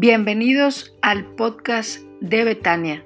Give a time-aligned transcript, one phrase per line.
[0.00, 3.04] Bienvenidos al podcast de Betania.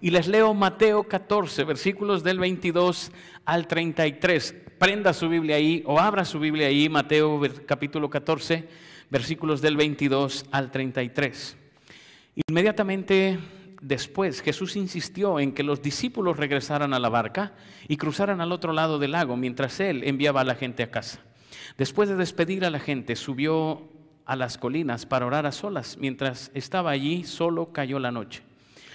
[0.00, 3.12] Y les leo Mateo 14, versículos del 22
[3.44, 4.56] al 33.
[4.80, 8.66] Prenda su Biblia ahí o abra su Biblia ahí, Mateo capítulo 14,
[9.08, 11.56] versículos del 22 al 33.
[12.48, 13.38] Inmediatamente
[13.80, 17.52] después Jesús insistió en que los discípulos regresaran a la barca
[17.86, 21.20] y cruzaran al otro lado del lago mientras él enviaba a la gente a casa.
[21.78, 23.88] Después de despedir a la gente, subió
[24.24, 25.96] a las colinas para orar a solas.
[25.98, 28.42] Mientras estaba allí, solo cayó la noche.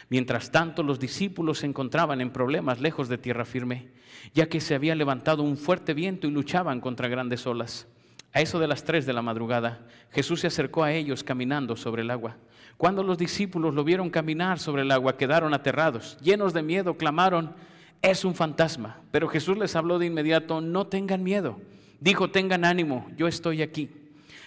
[0.09, 3.89] Mientras tanto, los discípulos se encontraban en problemas lejos de tierra firme,
[4.33, 7.87] ya que se había levantado un fuerte viento y luchaban contra grandes olas.
[8.33, 12.03] A eso de las tres de la madrugada, Jesús se acercó a ellos caminando sobre
[12.03, 12.37] el agua.
[12.77, 17.55] Cuando los discípulos lo vieron caminar sobre el agua, quedaron aterrados, llenos de miedo, clamaron,
[18.01, 19.01] es un fantasma.
[19.11, 21.59] Pero Jesús les habló de inmediato, no tengan miedo.
[21.99, 23.89] Dijo, tengan ánimo, yo estoy aquí.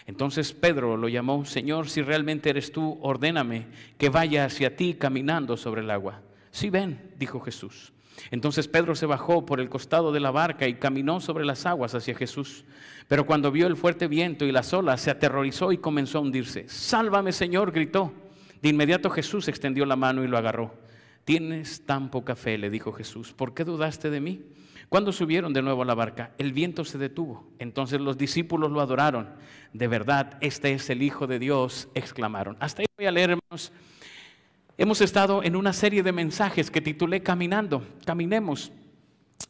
[0.06, 3.66] Entonces Pedro lo llamó, Señor, si realmente eres tú, ordéname
[3.98, 6.22] que vaya hacia ti caminando sobre el agua.
[6.50, 7.92] Sí, ven, dijo Jesús.
[8.30, 11.94] Entonces Pedro se bajó por el costado de la barca y caminó sobre las aguas
[11.94, 12.64] hacia Jesús.
[13.08, 16.68] Pero cuando vio el fuerte viento y las olas, se aterrorizó y comenzó a hundirse.
[16.68, 18.12] Sálvame, Señor, gritó.
[18.60, 20.74] De inmediato Jesús extendió la mano y lo agarró.
[21.24, 24.42] Tienes tan poca fe, le dijo Jesús, ¿por qué dudaste de mí?
[24.90, 27.48] Cuando subieron de nuevo a la barca, el viento se detuvo.
[27.60, 29.28] Entonces los discípulos lo adoraron.
[29.72, 32.56] De verdad, este es el Hijo de Dios, exclamaron.
[32.58, 33.70] Hasta ahí voy a leer, hermanos.
[34.76, 38.72] Hemos estado en una serie de mensajes que titulé Caminando, caminemos.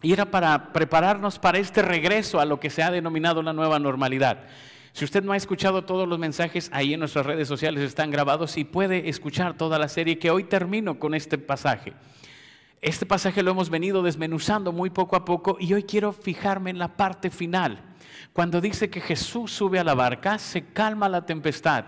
[0.03, 3.79] Y era para prepararnos para este regreso a lo que se ha denominado la nueva
[3.79, 4.45] normalidad.
[4.93, 8.59] Si usted no ha escuchado todos los mensajes, ahí en nuestras redes sociales están grabados
[8.59, 11.95] y puede escuchar toda la serie que hoy termino con este pasaje.
[12.83, 16.79] Este pasaje lo hemos venido desmenuzando muy poco a poco y hoy quiero fijarme en
[16.79, 17.85] la parte final,
[18.33, 21.85] cuando dice que Jesús sube a la barca, se calma la tempestad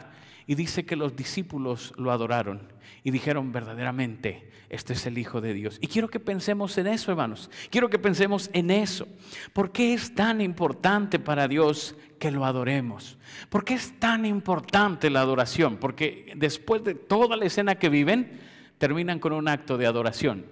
[0.47, 2.69] y dice que los discípulos lo adoraron
[3.05, 5.79] y dijeron verdaderamente, este es el Hijo de Dios.
[5.81, 7.51] Y quiero que pensemos en eso, hermanos.
[7.71, 9.07] Quiero que pensemos en eso.
[9.55, 13.19] ¿Por qué es tan importante para Dios que lo adoremos?
[13.49, 15.79] ¿Por qué es tan importante la adoración?
[15.79, 18.41] Porque después de toda la escena que viven,
[18.79, 20.52] terminan con un acto de adoración.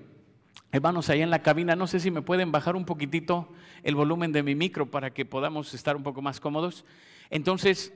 [0.73, 3.49] Hermanos, ahí en la cabina, no sé si me pueden bajar un poquitito
[3.83, 6.85] el volumen de mi micro para que podamos estar un poco más cómodos.
[7.29, 7.93] Entonces,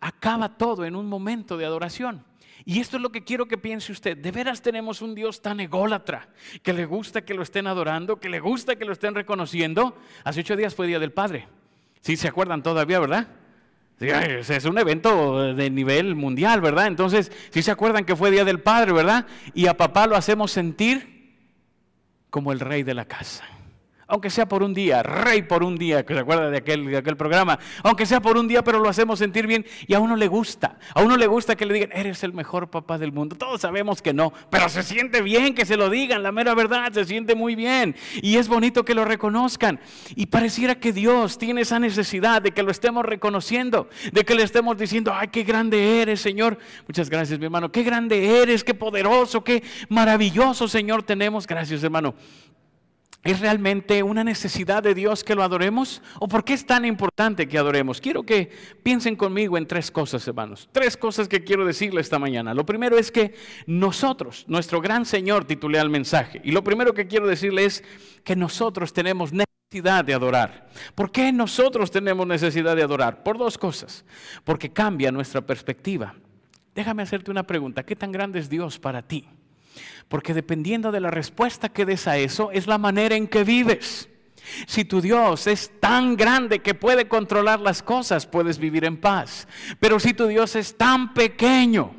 [0.00, 2.24] acaba todo en un momento de adoración.
[2.66, 4.18] Y esto es lo que quiero que piense usted.
[4.18, 6.28] De veras tenemos un Dios tan ególatra,
[6.62, 9.96] que le gusta que lo estén adorando, que le gusta que lo estén reconociendo.
[10.24, 11.48] Hace ocho días fue Día del Padre.
[12.02, 13.28] Sí, se acuerdan todavía, ¿verdad?
[13.98, 16.86] Es un evento de nivel mundial, ¿verdad?
[16.86, 19.26] Entonces, sí se acuerdan que fue Día del Padre, ¿verdad?
[19.54, 21.19] Y a papá lo hacemos sentir
[22.30, 23.44] como el rey de la casa
[24.10, 26.96] aunque sea por un día, rey por un día, que se acuerda de aquel, de
[26.96, 30.16] aquel programa, aunque sea por un día, pero lo hacemos sentir bien y a uno
[30.16, 33.36] le gusta, a uno le gusta que le digan, eres el mejor papá del mundo.
[33.36, 36.92] Todos sabemos que no, pero se siente bien que se lo digan, la mera verdad,
[36.92, 39.80] se siente muy bien y es bonito que lo reconozcan.
[40.16, 44.42] Y pareciera que Dios tiene esa necesidad de que lo estemos reconociendo, de que le
[44.42, 46.58] estemos diciendo, ay, qué grande eres, Señor.
[46.88, 51.46] Muchas gracias, mi hermano, qué grande eres, qué poderoso, qué maravilloso, Señor, tenemos.
[51.46, 52.14] Gracias, hermano.
[53.22, 56.00] ¿Es realmente una necesidad de Dios que lo adoremos?
[56.20, 58.00] ¿O por qué es tan importante que adoremos?
[58.00, 58.50] Quiero que
[58.82, 60.70] piensen conmigo en tres cosas, hermanos.
[60.72, 62.54] Tres cosas que quiero decirle esta mañana.
[62.54, 63.34] Lo primero es que
[63.66, 66.40] nosotros, nuestro gran Señor, titulé al mensaje.
[66.44, 67.84] Y lo primero que quiero decirle es
[68.24, 70.70] que nosotros tenemos necesidad de adorar.
[70.94, 73.22] ¿Por qué nosotros tenemos necesidad de adorar?
[73.22, 74.02] Por dos cosas.
[74.44, 76.14] Porque cambia nuestra perspectiva.
[76.74, 77.82] Déjame hacerte una pregunta.
[77.82, 79.28] ¿Qué tan grande es Dios para ti?
[80.08, 84.08] Porque dependiendo de la respuesta que des a eso, es la manera en que vives.
[84.66, 89.46] Si tu Dios es tan grande que puede controlar las cosas, puedes vivir en paz.
[89.78, 91.94] Pero si tu Dios es tan pequeño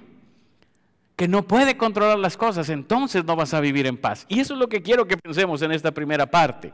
[1.15, 4.25] que no puede controlar las cosas, entonces no vas a vivir en paz.
[4.27, 6.73] Y eso es lo que quiero que pensemos en esta primera parte.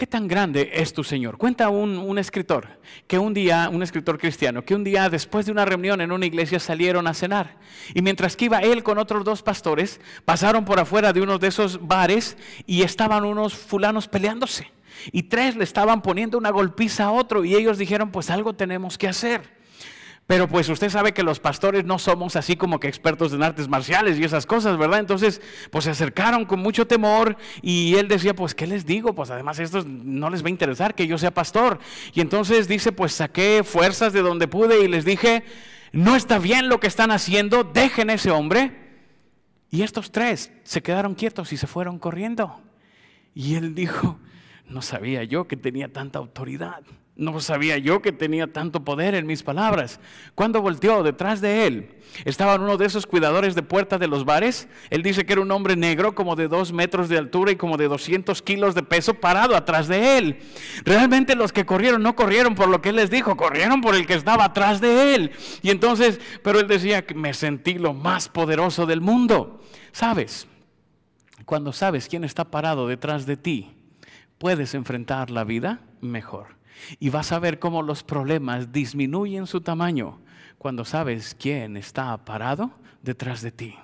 [0.00, 1.36] ¿Qué tan grande es tu Señor?
[1.36, 2.68] Cuenta un, escritor,
[3.06, 6.24] que un día, un escritor cristiano, que un día después de una reunión en una
[6.24, 7.58] iglesia salieron a cenar.
[7.92, 11.48] Y mientras que iba él con otros dos pastores, pasaron por afuera de uno de
[11.48, 14.72] esos bares y estaban unos fulanos peleándose.
[15.12, 18.96] Y tres le estaban poniendo una golpiza a otro y ellos dijeron, pues algo tenemos
[18.96, 19.59] que hacer.
[20.30, 23.66] Pero pues usted sabe que los pastores no somos así como que expertos en artes
[23.66, 25.00] marciales y esas cosas, ¿verdad?
[25.00, 25.42] Entonces,
[25.72, 29.12] pues se acercaron con mucho temor y él decía, pues, ¿qué les digo?
[29.12, 31.80] Pues además esto no les va a interesar que yo sea pastor.
[32.14, 35.42] Y entonces dice, pues saqué fuerzas de donde pude y les dije,
[35.90, 39.00] no está bien lo que están haciendo, dejen ese hombre.
[39.68, 42.62] Y estos tres se quedaron quietos y se fueron corriendo.
[43.34, 44.20] Y él dijo,
[44.68, 46.84] no sabía yo que tenía tanta autoridad.
[47.20, 50.00] No sabía yo que tenía tanto poder en mis palabras.
[50.34, 51.90] Cuando volteó detrás de él,
[52.24, 54.68] estaba uno de esos cuidadores de puerta de los bares.
[54.88, 57.76] Él dice que era un hombre negro, como de dos metros de altura y como
[57.76, 60.38] de 200 kilos de peso, parado atrás de él.
[60.86, 64.06] Realmente los que corrieron no corrieron por lo que él les dijo, corrieron por el
[64.06, 65.32] que estaba atrás de él.
[65.60, 69.60] Y entonces, pero él decía que me sentí lo más poderoso del mundo.
[69.92, 70.46] ¿Sabes?
[71.44, 73.72] Cuando sabes quién está parado detrás de ti,
[74.38, 76.59] puedes enfrentar la vida mejor.
[76.98, 80.18] Y vas a ver cómo los problemas disminuyen su tamaño
[80.58, 82.70] cuando sabes quién está parado
[83.02, 83.76] detrás de ti.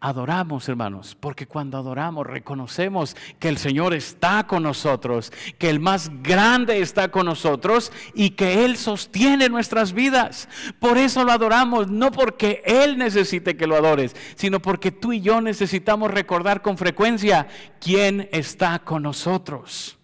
[0.00, 6.10] Adoramos, hermanos, porque cuando adoramos reconocemos que el Señor está con nosotros, que el más
[6.22, 10.48] grande está con nosotros y que Él sostiene nuestras vidas.
[10.78, 15.20] Por eso lo adoramos, no porque Él necesite que lo adores, sino porque tú y
[15.20, 17.46] yo necesitamos recordar con frecuencia
[17.80, 19.98] quién está con nosotros.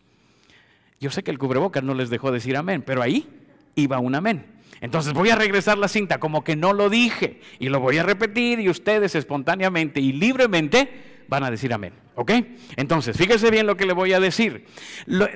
[1.00, 3.26] Yo sé que el cubrebocas no les dejó decir amén, pero ahí
[3.75, 4.44] iba un amén.
[4.82, 8.02] Entonces voy a regresar la cinta como que no lo dije y lo voy a
[8.02, 11.94] repetir y ustedes espontáneamente y libremente van a decir amén.
[12.17, 12.32] ¿Ok?
[12.76, 14.67] Entonces, fíjese bien lo que le voy a decir.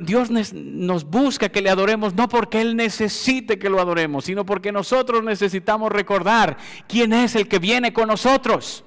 [0.03, 4.71] Dios nos busca que le adoremos no porque Él necesite que lo adoremos, sino porque
[4.71, 8.85] nosotros necesitamos recordar quién es el que viene con nosotros.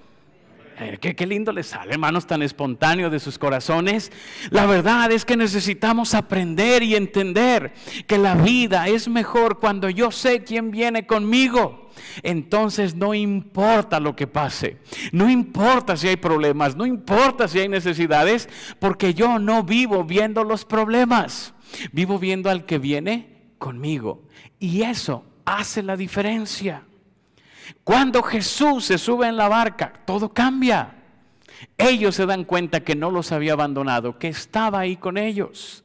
[0.80, 4.12] Eh, qué, lindo les sale, hermanos, tan espontáneo de sus corazones.
[4.52, 7.74] La verdad es que necesitamos aprender y entender
[8.06, 11.90] que la vida es mejor cuando yo sé quién viene conmigo.
[12.22, 14.78] Entonces no importa lo que pase,
[15.12, 18.48] no importa si hay problemas, no importa si hay necesidades,
[18.80, 21.56] porque yo no vivo viendo los problemas,
[21.92, 24.28] vivo viendo al que viene conmigo.
[24.60, 26.84] Y eso hace la diferencia.
[27.84, 30.96] Cuando Jesús se sube en la barca, todo cambia.
[31.78, 35.84] Ellos se dan cuenta que no los había abandonado, que estaba ahí con ellos.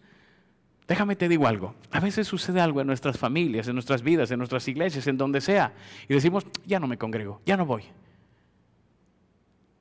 [0.87, 1.75] Déjame te digo algo.
[1.91, 5.41] A veces sucede algo en nuestras familias, en nuestras vidas, en nuestras iglesias, en donde
[5.41, 5.73] sea.
[6.09, 7.85] Y decimos, ya no me congrego, ya no voy.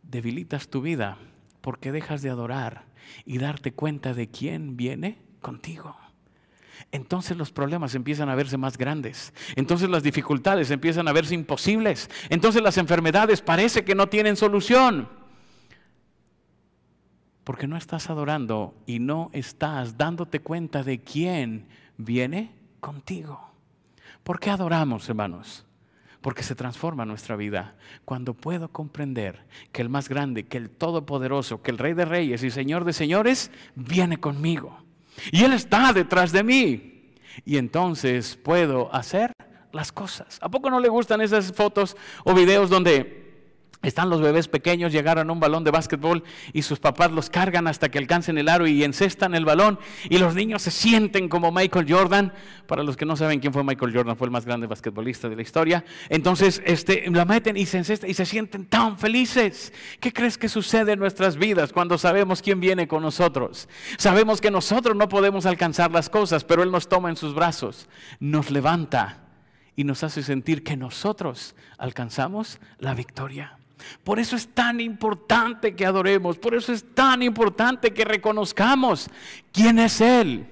[0.04, 1.18] Debilitas tu vida
[1.62, 2.86] porque dejas de adorar
[3.26, 5.96] y darte cuenta de quién viene contigo
[6.92, 9.34] entonces los problemas empiezan a verse más grandes.
[9.56, 12.10] Entonces las dificultades empiezan a verse imposibles.
[12.30, 15.10] Entonces las enfermedades parece que no tienen solución.
[17.44, 21.68] Porque no estás adorando y no estás dándote cuenta de quién
[21.98, 23.52] viene contigo.
[24.24, 25.66] ¿Por qué adoramos, hermanos?
[26.22, 27.76] Porque se transforma nuestra vida.
[28.06, 32.44] Cuando puedo comprender que el más grande, que el todopoderoso, que el rey de reyes
[32.44, 34.78] y señor de señores viene conmigo
[35.32, 36.88] y Él está detrás de mí.
[37.46, 39.32] Y entonces puedo hacer
[39.72, 40.38] las cosas.
[40.42, 43.21] ¿A poco no le gustan esas fotos o videos donde
[43.84, 46.24] están los bebés pequeños, llegaron a un balón de básquetbol
[46.54, 50.20] y sus papás los cargan hasta que alcancen el aro y encestan el balón y
[50.20, 52.32] los niños se sienten como Michael Jordan.
[52.68, 55.36] Para los que no saben quién fue Michael Jordan, fue el más grande basquetbolista de
[55.36, 55.84] la historia.
[56.10, 59.74] Entonces, este, la meten y se encestan y se sienten tan felices.
[60.00, 63.68] ¿Qué crees que sucede en nuestras vidas cuando sabemos quién viene con nosotros?
[63.98, 67.90] Sabemos que nosotros no podemos alcanzar las cosas, pero Él nos toma en sus brazos,
[68.20, 69.24] nos levanta
[69.76, 73.58] y nos hace sentir que nosotros alcanzamos la victoria.
[74.04, 79.10] Por eso es tan importante que adoremos, por eso es tan importante que reconozcamos
[79.52, 80.48] quién es Él.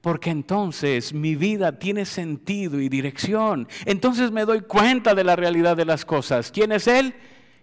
[0.00, 3.68] Porque entonces mi vida tiene sentido y dirección.
[3.84, 6.50] Entonces me doy cuenta de la realidad de las cosas.
[6.50, 7.14] ¿Quién es Él?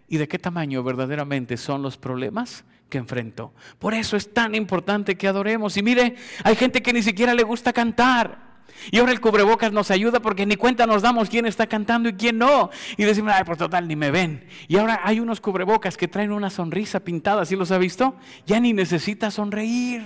[0.07, 3.53] ¿Y de qué tamaño verdaderamente son los problemas que enfrento?
[3.77, 5.75] Por eso es tan importante que adoremos.
[5.75, 8.48] Y mire, hay gente que ni siquiera le gusta cantar.
[8.91, 12.13] Y ahora el cubrebocas nos ayuda porque ni cuenta nos damos quién está cantando y
[12.13, 12.69] quién no.
[12.97, 14.45] Y decimos, ay, pues total, ni me ven.
[14.67, 18.15] Y ahora hay unos cubrebocas que traen una sonrisa pintada, ¿sí los ha visto?
[18.45, 20.03] Ya ni necesita sonreír.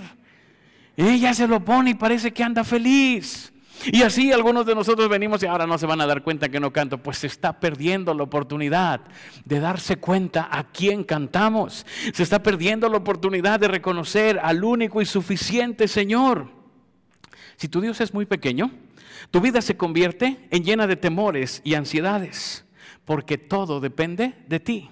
[0.96, 3.52] Ella se lo pone y parece que anda feliz.
[3.86, 6.60] Y así algunos de nosotros venimos y ahora no se van a dar cuenta que
[6.60, 9.00] no canto, pues se está perdiendo la oportunidad
[9.44, 11.84] de darse cuenta a quién cantamos.
[12.12, 16.63] Se está perdiendo la oportunidad de reconocer al único y suficiente Señor.
[17.56, 18.70] Si tu Dios es muy pequeño,
[19.30, 22.64] tu vida se convierte en llena de temores y ansiedades,
[23.04, 24.90] porque todo depende de ti.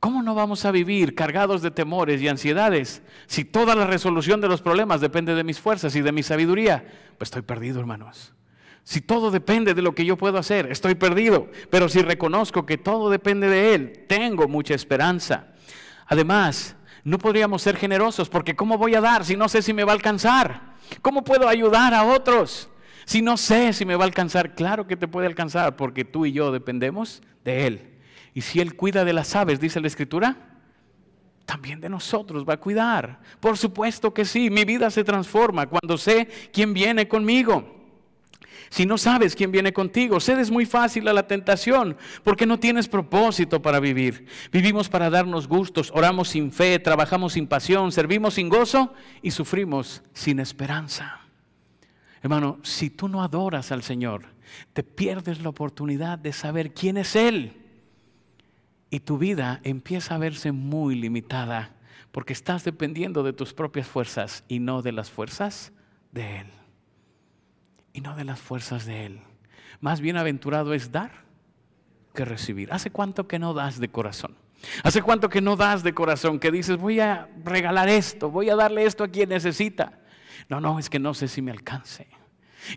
[0.00, 4.48] ¿Cómo no vamos a vivir cargados de temores y ansiedades si toda la resolución de
[4.48, 6.84] los problemas depende de mis fuerzas y de mi sabiduría?
[7.18, 8.32] Pues estoy perdido, hermanos.
[8.84, 11.50] Si todo depende de lo que yo puedo hacer, estoy perdido.
[11.68, 15.48] Pero si reconozco que todo depende de Él, tengo mucha esperanza.
[16.06, 19.84] Además, no podríamos ser generosos porque ¿cómo voy a dar si no sé si me
[19.84, 20.67] va a alcanzar?
[21.02, 22.68] ¿Cómo puedo ayudar a otros
[23.04, 24.54] si no sé si me va a alcanzar?
[24.54, 27.94] Claro que te puede alcanzar porque tú y yo dependemos de Él.
[28.34, 30.36] Y si Él cuida de las aves, dice la Escritura,
[31.44, 33.20] también de nosotros va a cuidar.
[33.40, 37.77] Por supuesto que sí, mi vida se transforma cuando sé quién viene conmigo.
[38.70, 42.88] Si no sabes quién viene contigo, cedes muy fácil a la tentación porque no tienes
[42.88, 44.26] propósito para vivir.
[44.52, 50.02] Vivimos para darnos gustos, oramos sin fe, trabajamos sin pasión, servimos sin gozo y sufrimos
[50.12, 51.20] sin esperanza.
[52.22, 54.26] Hermano, si tú no adoras al Señor,
[54.72, 57.56] te pierdes la oportunidad de saber quién es Él
[58.90, 61.74] y tu vida empieza a verse muy limitada
[62.12, 65.72] porque estás dependiendo de tus propias fuerzas y no de las fuerzas
[66.12, 66.57] de Él.
[67.98, 69.20] Y no de las fuerzas de Él.
[69.80, 71.10] Más bienaventurado es dar
[72.14, 72.72] que recibir.
[72.72, 74.36] ¿Hace cuánto que no das de corazón?
[74.84, 76.38] ¿Hace cuánto que no das de corazón?
[76.38, 79.98] Que dices, voy a regalar esto, voy a darle esto a quien necesita.
[80.48, 82.06] No, no, es que no sé si me alcance.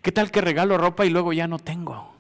[0.02, 2.16] ¿Qué tal que regalo ropa y luego ya no tengo?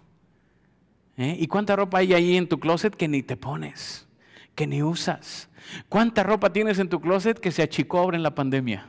[1.18, 1.38] ¿Eh?
[1.40, 4.08] ¿Y cuánta ropa hay ahí en tu closet que ni te pones,
[4.54, 5.50] que ni usas?
[5.90, 8.86] ¿Cuánta ropa tienes en tu closet que se achicó ahora en la pandemia?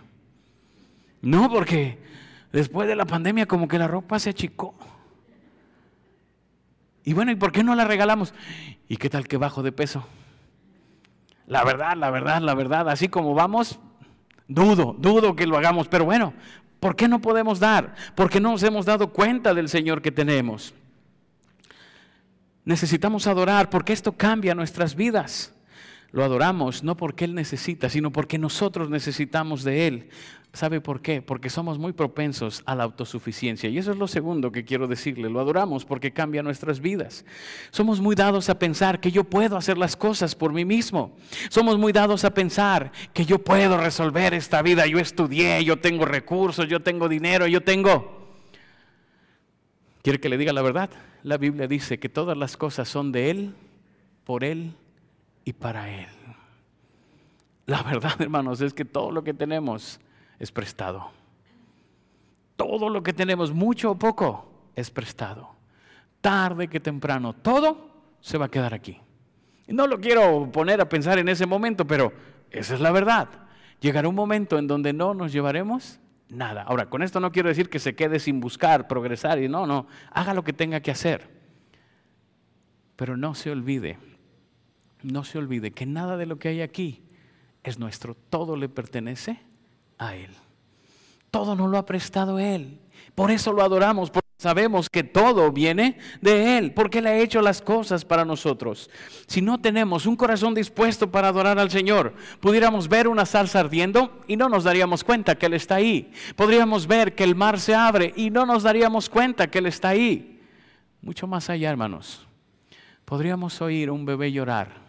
[1.23, 2.12] No, porque
[2.53, 4.75] después de la pandemia como que la ropa se achicó.
[7.05, 8.33] Y bueno, ¿y por qué no la regalamos?
[8.89, 10.07] ¿Y qué tal que bajo de peso?
[11.47, 13.81] La verdad, la verdad, la verdad, así como vamos,
[14.47, 16.33] dudo, dudo que lo hagamos, pero bueno,
[16.79, 17.95] ¿por qué no podemos dar?
[18.15, 20.75] Porque no nos hemos dado cuenta del Señor que tenemos.
[22.65, 25.53] Necesitamos adorar porque esto cambia nuestras vidas.
[26.13, 30.09] Lo adoramos no porque Él necesita, sino porque nosotros necesitamos de Él.
[30.53, 31.23] ¿Sabe por qué?
[31.23, 33.71] Porque somos muy propensos a la autosuficiencia.
[33.71, 35.31] Y eso es lo segundo que quiero decirle.
[35.31, 37.25] Lo adoramos porque cambia nuestras vidas.
[37.71, 41.17] Somos muy dados a pensar que yo puedo hacer las cosas por mí mismo.
[41.49, 44.87] Somos muy dados a pensar que yo puedo resolver esta vida.
[44.87, 48.21] Yo estudié, yo tengo recursos, yo tengo dinero, yo tengo...
[50.03, 50.91] ¿Quiere que le diga la verdad?
[51.23, 53.55] La Biblia dice que todas las cosas son de Él,
[54.25, 54.75] por Él
[55.45, 56.09] y para Él.
[57.67, 60.01] La verdad, hermanos, es que todo lo que tenemos
[60.39, 61.11] es prestado.
[62.57, 65.51] Todo lo que tenemos, mucho o poco, es prestado.
[66.21, 68.99] Tarde que temprano, todo se va a quedar aquí.
[69.67, 72.13] No lo quiero poner a pensar en ese momento, pero
[72.51, 73.29] esa es la verdad.
[73.81, 76.63] Llegará un momento en donde no nos llevaremos nada.
[76.63, 79.87] Ahora, con esto no quiero decir que se quede sin buscar, progresar, y no, no,
[80.11, 81.29] haga lo que tenga que hacer.
[82.97, 83.99] Pero no se olvide,
[85.03, 87.03] no se olvide que nada de lo que hay aquí
[87.63, 89.41] es nuestro, todo le pertenece
[89.99, 90.31] a Él.
[91.31, 92.79] Todo nos lo ha prestado Él.
[93.15, 97.41] Por eso lo adoramos, porque sabemos que todo viene de Él, porque Él ha hecho
[97.41, 98.91] las cosas para nosotros.
[99.27, 104.23] Si no tenemos un corazón dispuesto para adorar al Señor, pudiéramos ver una salsa ardiendo
[104.27, 106.13] y no nos daríamos cuenta que Él está ahí.
[106.37, 109.91] Podríamos ver que el mar se abre y no nos daríamos cuenta que Él está
[109.91, 110.41] ahí.
[111.01, 112.27] Mucho más allá, hermanos.
[113.05, 114.82] Podríamos oír un bebé llorar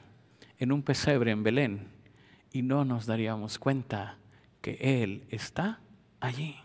[0.60, 1.88] en un pesebre en Belén
[2.51, 4.17] y no nos daríamos cuenta
[4.62, 5.79] que Él está
[6.19, 6.55] allí.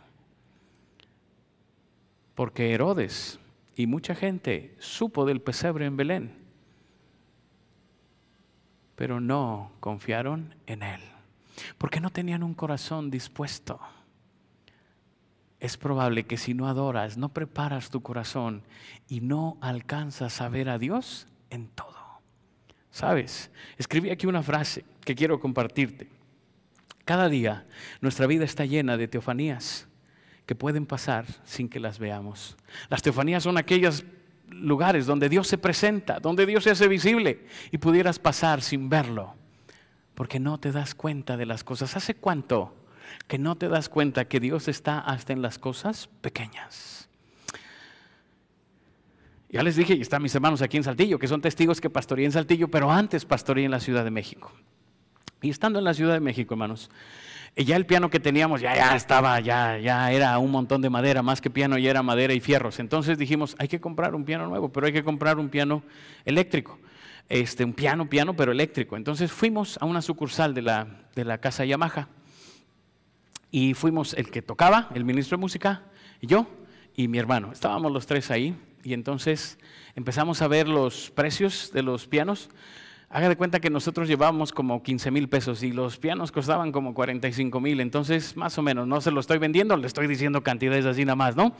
[2.34, 3.40] Porque Herodes
[3.74, 6.32] y mucha gente supo del pesebre en Belén,
[8.94, 11.00] pero no confiaron en Él,
[11.78, 13.80] porque no tenían un corazón dispuesto.
[15.60, 18.62] Es probable que si no adoras, no preparas tu corazón
[19.08, 21.87] y no alcanzas a ver a Dios en todo.
[22.90, 23.50] ¿Sabes?
[23.76, 26.08] Escribí aquí una frase que quiero compartirte.
[27.04, 27.66] Cada día
[28.00, 29.86] nuestra vida está llena de teofanías
[30.46, 32.56] que pueden pasar sin que las veamos.
[32.88, 34.04] Las teofanías son aquellos
[34.50, 39.34] lugares donde Dios se presenta, donde Dios se hace visible y pudieras pasar sin verlo,
[40.14, 41.96] porque no te das cuenta de las cosas.
[41.96, 42.74] ¿Hace cuánto
[43.26, 46.97] que no te das cuenta que Dios está hasta en las cosas pequeñas?
[49.50, 52.26] Ya les dije, y están mis hermanos aquí en Saltillo, que son testigos que pastoreé
[52.26, 54.52] en Saltillo, pero antes pastoreé en la Ciudad de México.
[55.40, 56.90] Y estando en la Ciudad de México, hermanos,
[57.56, 60.90] eh, ya el piano que teníamos ya, ya estaba, ya, ya era un montón de
[60.90, 62.78] madera, más que piano ya era madera y fierros.
[62.78, 65.82] Entonces dijimos, hay que comprar un piano nuevo, pero hay que comprar un piano
[66.26, 66.78] eléctrico.
[67.30, 68.96] Este, un piano, piano, pero eléctrico.
[68.96, 72.08] Entonces fuimos a una sucursal de la, de la casa Yamaha
[73.50, 75.82] y fuimos el que tocaba, el ministro de música,
[76.20, 76.46] yo
[76.94, 77.52] y mi hermano.
[77.52, 79.58] Estábamos los tres ahí y entonces
[79.94, 82.50] empezamos a ver los precios de los pianos.
[83.10, 86.92] Haga de cuenta que nosotros llevábamos como 15 mil pesos y los pianos costaban como
[86.92, 87.80] 45 mil.
[87.80, 91.16] Entonces, más o menos, no se lo estoy vendiendo, le estoy diciendo cantidades así nada
[91.16, 91.56] más, ¿no?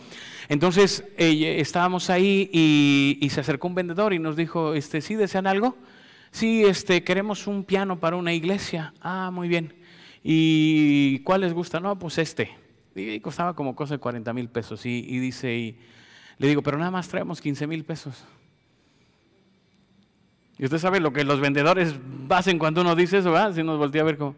[0.50, 5.46] Entonces, eh, estábamos ahí y, se acercó un vendedor y nos dijo, este, ¿sí desean
[5.46, 5.75] algo?
[6.32, 8.92] Sí, este, queremos un piano para una iglesia.
[9.00, 9.72] Ah, muy bien.
[10.22, 11.80] ¿Y cuál les gusta?
[11.80, 12.50] No, pues este.
[12.94, 14.84] Y costaba como cosa de 40 mil pesos.
[14.84, 15.78] Y, y dice, y
[16.38, 18.25] le digo, pero nada más traemos 15 mil pesos.
[20.59, 21.95] Y usted sabe lo que los vendedores
[22.30, 23.54] hacen cuando uno dice eso, ¿verdad?
[23.54, 24.35] Si nos voltea a ver como,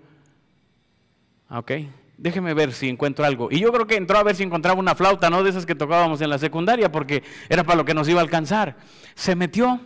[1.53, 1.73] Ok,
[2.17, 3.49] déjeme ver si encuentro algo.
[3.51, 5.43] Y yo creo que entró a ver si encontraba una flauta, ¿no?
[5.43, 8.23] De esas que tocábamos en la secundaria, porque era para lo que nos iba a
[8.23, 8.77] alcanzar.
[9.17, 9.81] Se metió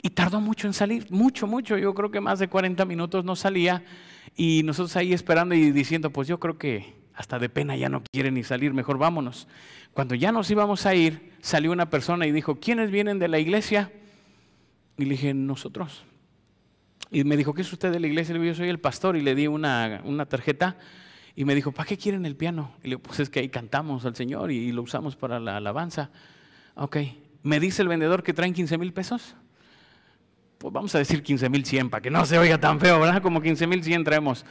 [0.00, 1.76] y tardó mucho en salir, mucho, mucho.
[1.76, 3.82] Yo creo que más de 40 minutos no salía.
[4.36, 8.02] Y nosotros ahí esperando y diciendo, pues yo creo que hasta de pena ya no
[8.12, 9.48] quiere ni salir, mejor vámonos.
[9.92, 13.38] Cuando ya nos íbamos a ir, salió una persona y dijo, ¿quiénes vienen de la
[13.38, 13.90] iglesia?
[14.96, 16.04] Y le dije, nosotros.
[17.10, 18.34] Y me dijo, ¿qué es usted de la iglesia?
[18.34, 20.76] Le dije, yo soy el pastor y le di una, una tarjeta.
[21.34, 22.72] Y me dijo, ¿para qué quieren el piano?
[22.80, 25.56] Y le digo, pues es que ahí cantamos al Señor y, lo usamos para la
[25.56, 26.10] alabanza.
[26.74, 26.98] Ok,
[27.42, 29.34] me dice el vendedor que traen 15 mil pesos.
[30.58, 33.22] Pues vamos a decir 15 mil 100 para que no se oiga tan feo, ¿verdad?
[33.22, 34.44] Como 15 mil 100 traemos.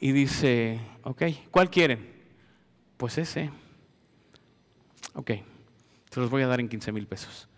[0.00, 2.08] Y dice, ok, ¿cuál quieren?
[2.96, 3.50] Pues ese.
[5.14, 5.32] Ok,
[6.10, 7.48] se los voy a dar en 15 mil pesos.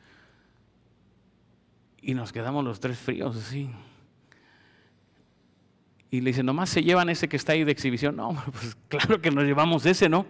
[2.01, 3.71] Y nos quedamos los tres fríos así.
[6.11, 8.17] Y le dice, nomás se llevan ese que está ahí de exhibición.
[8.17, 10.27] No, pues claro que nos llevamos ese, ¿no?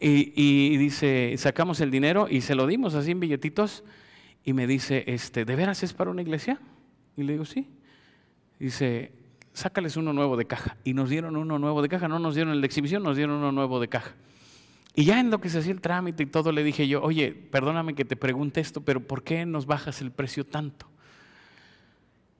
[0.00, 3.84] Y, y, dice, sacamos el dinero y se lo dimos así en billetitos.
[4.44, 6.58] Y me dice, este, ¿de veras es para una iglesia?
[7.16, 7.68] Y le digo, sí.
[8.58, 9.12] Dice,
[9.52, 10.76] sácales uno nuevo de caja.
[10.84, 12.08] Y nos dieron uno nuevo de caja.
[12.08, 14.14] No nos dieron el de exhibición, nos dieron uno nuevo de caja.
[14.94, 17.32] Y ya en lo que se hacía el trámite y todo, le dije yo, oye,
[17.32, 20.86] perdóname que te pregunte esto, pero ¿por qué nos bajas el precio tanto?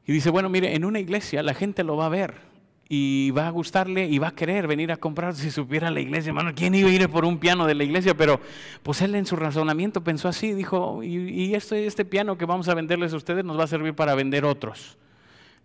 [0.06, 2.54] Y dice, bueno, mire, en una iglesia la gente lo va a ver
[2.88, 6.30] y va a gustarle y va a querer venir a comprar si supiera la iglesia,
[6.30, 8.14] hermano, ¿quién iba a ir por un piano de la iglesia?
[8.14, 8.40] Pero
[8.82, 12.74] pues él en su razonamiento pensó así, dijo, y, este, este piano que vamos a
[12.74, 14.98] venderles a ustedes nos va a servir para vender otros.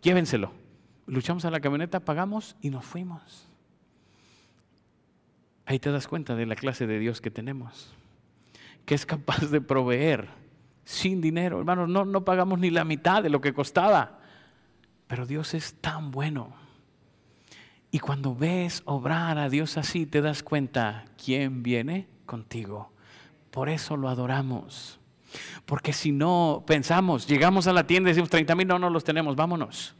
[0.01, 0.53] Llévenselo.
[1.08, 3.49] Luchamos a la camioneta, pagamos y nos fuimos.
[5.69, 7.93] Ahí te das cuenta de la clase de Dios que tenemos,
[8.88, 10.27] que es capaz de proveer
[10.83, 11.59] sin dinero.
[11.59, 14.17] Hermanos, no, no pagamos ni la mitad de lo que costaba,
[15.05, 16.55] pero Dios es tan bueno.
[17.91, 22.91] Y cuando ves obrar a Dios así, te das cuenta quién viene contigo.
[23.51, 25.00] Por eso lo adoramos.
[25.67, 29.03] Porque si no pensamos, llegamos a la tienda y decimos 30 mil, no, no los
[29.03, 29.94] tenemos, vámonos.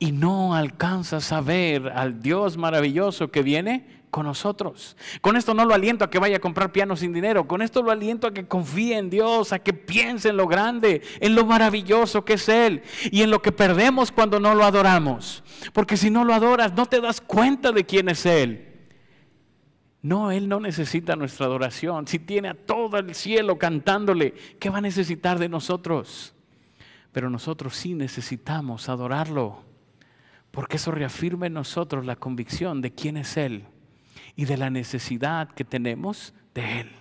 [0.00, 4.96] Y no alcanzas a ver al Dios maravilloso que viene con nosotros.
[5.20, 7.82] Con esto no lo aliento a que vaya a comprar piano sin dinero, con esto
[7.82, 11.44] lo aliento a que confíe en Dios, a que piense en lo grande, en lo
[11.44, 15.42] maravilloso que es Él y en lo que perdemos cuando no lo adoramos.
[15.72, 18.88] Porque si no lo adoras, no te das cuenta de quién es Él.
[20.02, 22.06] No, Él no necesita nuestra adoración.
[22.06, 26.32] Si tiene a todo el cielo cantándole, ¿qué va a necesitar de nosotros?
[27.12, 29.62] Pero nosotros sí necesitamos adorarlo,
[30.52, 33.66] porque eso reafirma en nosotros la convicción de quién es Él
[34.36, 36.92] y de la necesidad que tenemos de Él.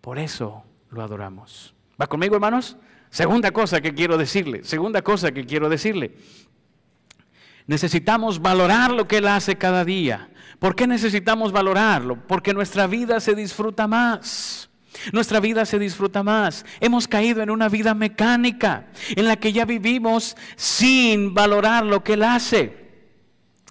[0.00, 1.74] Por eso lo adoramos.
[2.00, 2.76] ¿Va conmigo, hermanos?
[3.10, 6.16] Segunda cosa que quiero decirle, segunda cosa que quiero decirle.
[7.66, 10.30] Necesitamos valorar lo que Él hace cada día.
[10.58, 12.26] ¿Por qué necesitamos valorarlo?
[12.26, 14.70] Porque nuestra vida se disfruta más.
[15.12, 16.64] Nuestra vida se disfruta más.
[16.80, 22.14] Hemos caído en una vida mecánica en la que ya vivimos sin valorar lo que
[22.14, 22.81] Él hace.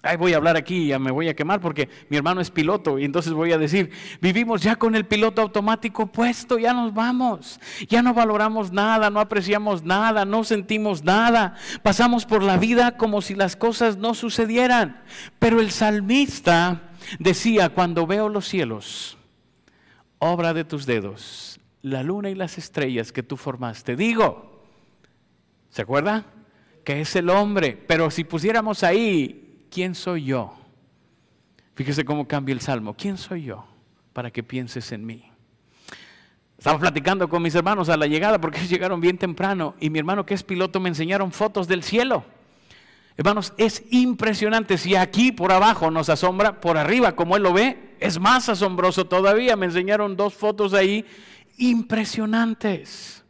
[0.04, 2.98] Ay, voy a hablar aquí, ya me voy a quemar porque mi hermano es piloto
[2.98, 7.60] y entonces voy a decir, vivimos ya con el piloto automático puesto, ya nos vamos,
[7.88, 13.22] ya no valoramos nada, no apreciamos nada, no sentimos nada, pasamos por la vida como
[13.22, 15.00] si las cosas no sucedieran.
[15.38, 19.16] Pero el salmista decía, cuando veo los cielos,
[20.18, 24.64] obra de tus dedos, la luna y las estrellas que tú formaste, digo,
[25.70, 26.24] ¿se acuerda?
[26.82, 29.41] Que es el hombre, pero si pusiéramos ahí
[29.72, 30.52] ¿quién soy yo?
[31.74, 32.94] Fíjese cómo cambia el salmo.
[32.94, 33.64] ¿Quién soy yo
[34.12, 35.24] para que pienses en mí?
[36.58, 40.26] Estaba platicando con mis hermanos a la llegada porque llegaron bien temprano y mi hermano
[40.26, 42.24] que es piloto me enseñaron fotos del cielo.
[43.16, 44.78] Hermanos, es impresionante.
[44.78, 49.06] Si aquí por abajo nos asombra, por arriba, como él lo ve, es más asombroso
[49.06, 49.56] todavía.
[49.56, 51.04] Me enseñaron dos fotos ahí
[51.58, 53.24] impresionantes.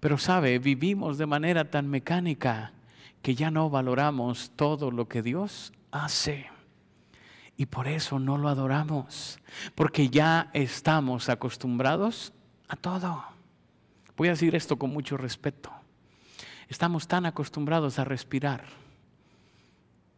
[0.00, 2.73] Pero sabe, vivimos de manera tan mecánica
[3.24, 6.50] que ya no valoramos todo lo que Dios hace.
[7.56, 9.38] Y por eso no lo adoramos,
[9.74, 12.34] porque ya estamos acostumbrados
[12.68, 13.24] a todo.
[14.18, 15.72] Voy a decir esto con mucho respeto.
[16.68, 18.66] Estamos tan acostumbrados a respirar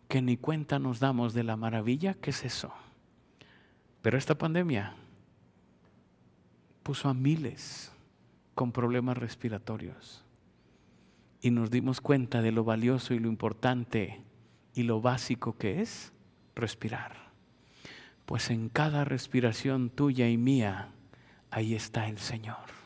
[0.08, 2.72] que ni cuenta nos damos de la maravilla que es eso.
[4.02, 4.96] Pero esta pandemia
[6.82, 7.92] puso a miles
[8.56, 10.25] con problemas respiratorios
[11.40, 14.22] y nos dimos cuenta de lo valioso y lo importante
[14.74, 16.12] y lo básico que es
[16.54, 17.26] respirar.
[18.24, 20.88] Pues en cada respiración tuya y mía,
[21.50, 22.76] ahí está el Señor.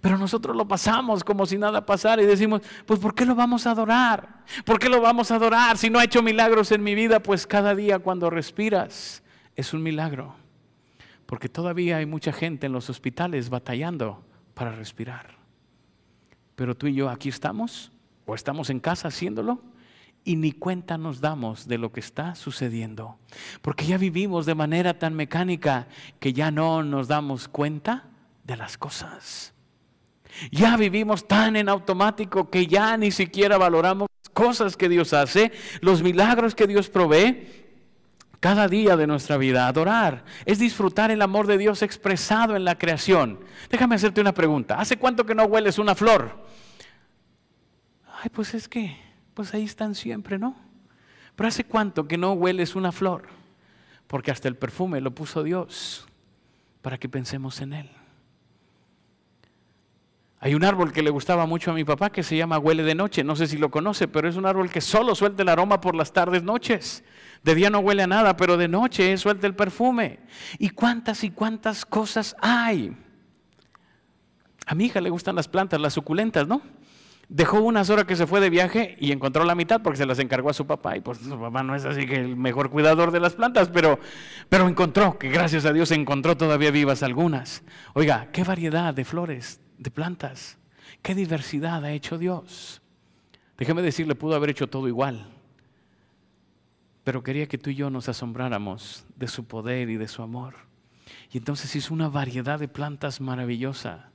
[0.00, 3.66] Pero nosotros lo pasamos como si nada pasara y decimos, pues ¿por qué lo vamos
[3.66, 4.44] a adorar?
[4.64, 5.78] ¿Por qué lo vamos a adorar?
[5.78, 9.22] Si no ha hecho milagros en mi vida, pues cada día cuando respiras
[9.54, 10.34] es un milagro.
[11.26, 15.45] Porque todavía hay mucha gente en los hospitales batallando para respirar.
[16.56, 17.92] Pero tú y yo aquí estamos,
[18.24, 19.62] o estamos en casa haciéndolo,
[20.24, 23.16] y ni cuenta nos damos de lo que está sucediendo.
[23.62, 25.86] Porque ya vivimos de manera tan mecánica
[26.18, 28.08] que ya no nos damos cuenta
[28.42, 29.54] de las cosas.
[30.50, 36.02] Ya vivimos tan en automático que ya ni siquiera valoramos cosas que Dios hace, los
[36.02, 37.65] milagros que Dios provee
[38.46, 39.66] cada día de nuestra vida.
[39.66, 43.40] Adorar es disfrutar el amor de Dios expresado en la creación.
[43.68, 44.78] Déjame hacerte una pregunta.
[44.78, 46.46] ¿Hace cuánto que no hueles una flor?
[48.22, 48.96] Ay, pues es que
[49.34, 50.54] pues ahí están siempre, ¿no?
[51.34, 53.24] Pero hace cuánto que no hueles una flor,
[54.06, 56.06] porque hasta el perfume lo puso Dios
[56.82, 57.95] para que pensemos en Él.
[60.38, 62.94] Hay un árbol que le gustaba mucho a mi papá que se llama huele de
[62.94, 65.80] noche, no sé si lo conoce, pero es un árbol que solo suelta el aroma
[65.80, 67.04] por las tardes, noches.
[67.42, 70.20] De día no huele a nada, pero de noche suelta el perfume.
[70.58, 72.94] ¿Y cuántas y cuántas cosas hay?
[74.66, 76.60] A mi hija le gustan las plantas, las suculentas, ¿no?
[77.28, 80.18] Dejó unas horas que se fue de viaje y encontró la mitad porque se las
[80.18, 80.96] encargó a su papá.
[80.96, 83.98] Y pues su papá no es así que el mejor cuidador de las plantas, pero,
[84.48, 87.64] pero encontró, que gracias a Dios encontró todavía vivas algunas.
[87.94, 90.58] Oiga, qué variedad de flores, de plantas,
[91.02, 92.80] qué diversidad ha hecho Dios.
[93.58, 95.26] Déjeme decirle, pudo haber hecho todo igual.
[97.04, 100.54] Pero quería que tú y yo nos asombráramos de su poder y de su amor.
[101.30, 104.10] Y entonces hizo una variedad de plantas maravillosa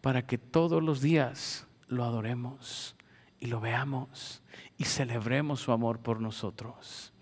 [0.00, 2.96] para que todos los días lo adoremos
[3.38, 4.42] y lo veamos
[4.76, 7.12] y celebremos su amor por nosotros.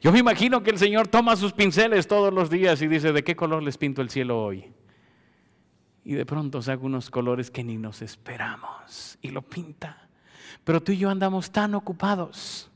[0.00, 3.24] Yo me imagino que el Señor toma sus pinceles todos los días y dice, ¿de
[3.24, 4.73] qué color les pinto el cielo hoy?
[6.04, 10.08] Y de pronto saca unos colores que ni nos esperamos y lo pinta.
[10.62, 12.70] Pero tú y yo andamos tan ocupados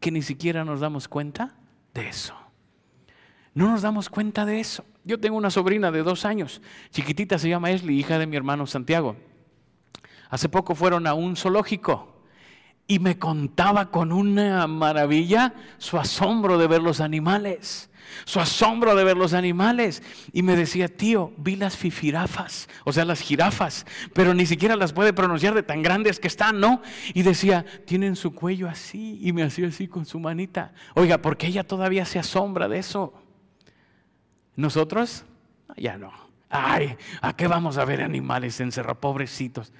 [0.00, 1.54] que ni siquiera nos damos cuenta
[1.92, 2.34] de eso.
[3.54, 4.84] No nos damos cuenta de eso.
[5.04, 8.66] Yo tengo una sobrina de dos años, chiquitita, se llama Esli, hija de mi hermano
[8.66, 9.16] Santiago.
[10.30, 12.13] Hace poco fueron a un zoológico
[12.86, 17.90] y me contaba con una maravilla su asombro de ver los animales,
[18.26, 20.02] su asombro de ver los animales.
[20.32, 24.92] Y me decía, tío, vi las fifirafas, o sea, las jirafas, pero ni siquiera las
[24.92, 26.82] puede pronunciar de tan grandes que están, ¿no?
[27.14, 30.72] Y decía, tienen su cuello así, y me hacía así con su manita.
[30.94, 33.14] Oiga, porque ella todavía se asombra de eso.
[34.56, 35.24] Nosotros,
[35.76, 36.12] ya no.
[36.50, 39.72] Ay, ¿a qué vamos a ver animales encerrados, pobrecitos?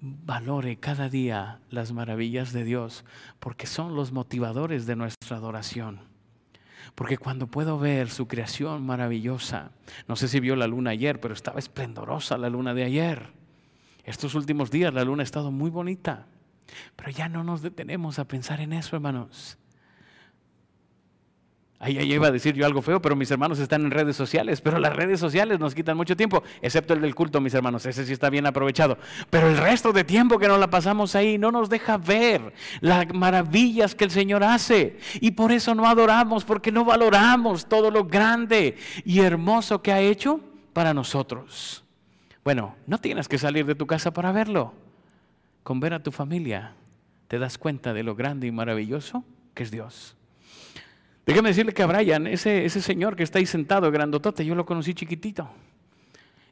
[0.00, 3.04] Valore cada día las maravillas de Dios,
[3.38, 6.00] porque son los motivadores de nuestra adoración.
[6.94, 9.72] Porque cuando puedo ver su creación maravillosa,
[10.08, 13.32] no sé si vio la luna ayer, pero estaba esplendorosa la luna de ayer.
[14.04, 16.26] Estos últimos días la luna ha estado muy bonita,
[16.94, 19.58] pero ya no nos detenemos a pensar en eso, hermanos.
[21.78, 24.78] Ahí iba a decir yo algo feo, pero mis hermanos están en redes sociales, pero
[24.78, 28.14] las redes sociales nos quitan mucho tiempo, excepto el del culto, mis hermanos, ese sí
[28.14, 28.96] está bien aprovechado.
[29.28, 33.12] Pero el resto de tiempo que nos la pasamos ahí no nos deja ver las
[33.12, 34.98] maravillas que el Señor hace.
[35.20, 40.00] Y por eso no adoramos, porque no valoramos todo lo grande y hermoso que ha
[40.00, 40.40] hecho
[40.72, 41.84] para nosotros.
[42.42, 44.72] Bueno, no tienes que salir de tu casa para verlo.
[45.62, 46.72] Con ver a tu familia
[47.28, 50.15] te das cuenta de lo grande y maravilloso que es Dios.
[51.26, 54.64] Déjame decirle que a Brian, ese, ese señor que está ahí sentado, grandotote, yo lo
[54.64, 55.50] conocí chiquitito.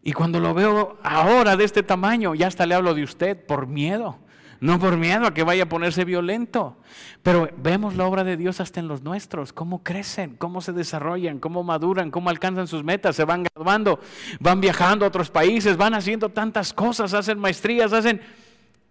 [0.02, 3.68] Y cuando lo veo ahora de este tamaño, ya hasta le hablo de usted por
[3.68, 4.18] miedo.
[4.58, 6.76] No por miedo a que vaya a ponerse violento.
[7.22, 11.38] Pero vemos la obra de Dios hasta en los nuestros, cómo crecen, cómo se desarrollan,
[11.38, 14.00] cómo maduran, cómo alcanzan sus metas, se van graduando,
[14.40, 18.20] van viajando a otros países, van haciendo tantas cosas, hacen maestrías, hacen...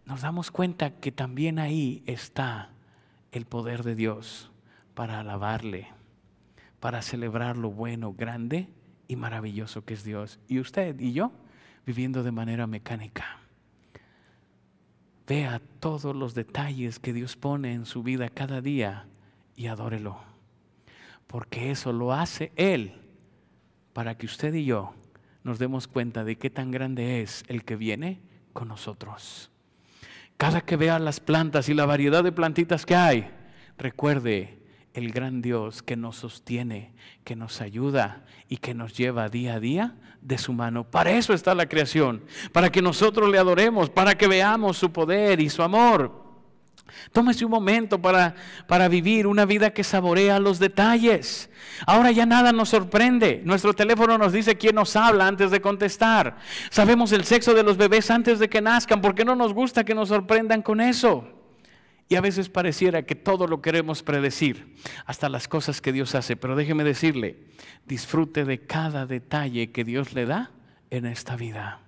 [0.05, 2.69] Nos damos cuenta que también ahí está
[3.31, 4.52] el poder de Dios
[4.93, 5.87] para alabarle,
[6.79, 8.69] para celebrar lo bueno, grande
[9.07, 10.39] y maravilloso que es Dios.
[10.47, 11.31] Y usted y yo
[11.85, 13.39] viviendo de manera mecánica.
[15.27, 19.05] Vea todos los detalles que Dios pone en su vida cada día
[19.55, 20.17] y adórelo.
[21.27, 22.93] Porque eso lo hace Él
[23.93, 24.93] para que usted y yo
[25.43, 28.21] nos demos cuenta de qué tan grande es el que viene
[28.53, 29.49] con nosotros.
[30.37, 33.29] Cada que vea las plantas y la variedad de plantitas que hay,
[33.77, 34.62] recuerde
[34.93, 39.59] el gran Dios que nos sostiene, que nos ayuda y que nos lleva día a
[39.59, 40.83] día de su mano.
[40.83, 45.39] Para eso está la creación, para que nosotros le adoremos, para que veamos su poder
[45.39, 46.21] y su amor.
[47.11, 48.35] Tómese un momento para,
[48.67, 51.49] para vivir una vida que saborea los detalles.
[51.87, 53.41] Ahora ya nada nos sorprende.
[53.45, 56.37] Nuestro teléfono nos dice quién nos habla antes de contestar.
[56.69, 59.01] Sabemos el sexo de los bebés antes de que nazcan.
[59.01, 61.42] ¿Por qué no nos gusta que nos sorprendan con eso?
[62.09, 66.35] Y a veces pareciera que todo lo queremos predecir, hasta las cosas que Dios hace.
[66.35, 67.37] Pero déjeme decirle,
[67.85, 70.51] disfrute de cada detalle que Dios le da
[70.89, 71.79] en esta vida.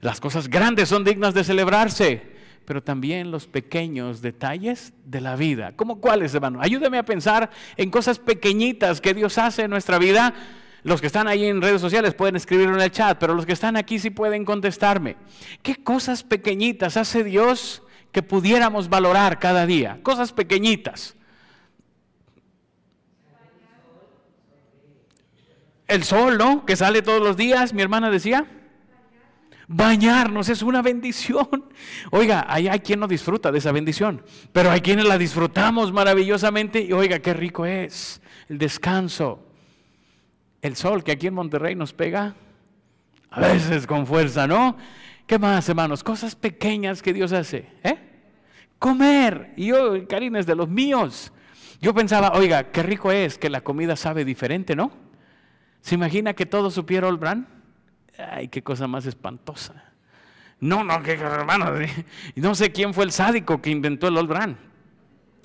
[0.00, 5.72] Las cosas grandes son dignas de celebrarse pero también los pequeños detalles de la vida.
[5.74, 6.60] ¿Cómo cuáles, hermano?
[6.60, 10.34] Ayúdeme a pensar en cosas pequeñitas que Dios hace en nuestra vida.
[10.82, 13.54] Los que están ahí en redes sociales pueden escribirlo en el chat, pero los que
[13.54, 15.16] están aquí sí pueden contestarme.
[15.62, 17.82] ¿Qué cosas pequeñitas hace Dios
[18.18, 20.00] que pudiéramos valorar cada día?
[20.02, 21.14] Cosas pequeñitas.
[25.86, 26.66] El sol, ¿no?
[26.66, 28.44] Que sale todos los días, mi hermana decía.
[29.68, 31.72] Bañarnos es una bendición.
[32.10, 36.80] Oiga, hay, hay quien no disfruta de esa bendición, pero hay quienes la disfrutamos maravillosamente
[36.80, 39.46] y oiga, qué rico es el descanso.
[40.60, 42.34] El sol que aquí en Monterrey nos pega
[43.30, 44.76] a veces con fuerza, ¿no?
[45.24, 46.02] ¿Qué más, hermanos?
[46.02, 48.07] Cosas pequeñas que Dios hace, ¿eh?
[48.78, 49.52] Comer.
[49.56, 51.32] Y yo, Karina, es de los míos.
[51.80, 54.90] Yo pensaba, oiga, qué rico es que la comida sabe diferente, ¿no?
[55.80, 57.46] ¿Se imagina que todo supiera Olbran?
[58.18, 59.84] Ay, qué cosa más espantosa.
[60.60, 61.72] No, no, que hermano,
[62.34, 64.56] no sé quién fue el sádico que inventó el Old Brand.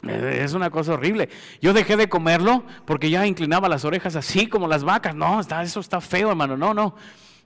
[0.04, 1.30] Es una cosa horrible.
[1.62, 5.15] Yo dejé de comerlo porque ya inclinaba las orejas así como las vacas.
[5.15, 6.58] No, está, eso está feo, hermano.
[6.58, 6.96] No, no.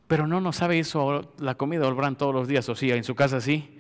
[0.08, 2.68] Pero no, no sabe eso la comida Old Brand todos los días.
[2.70, 3.77] O sí, en su casa sí.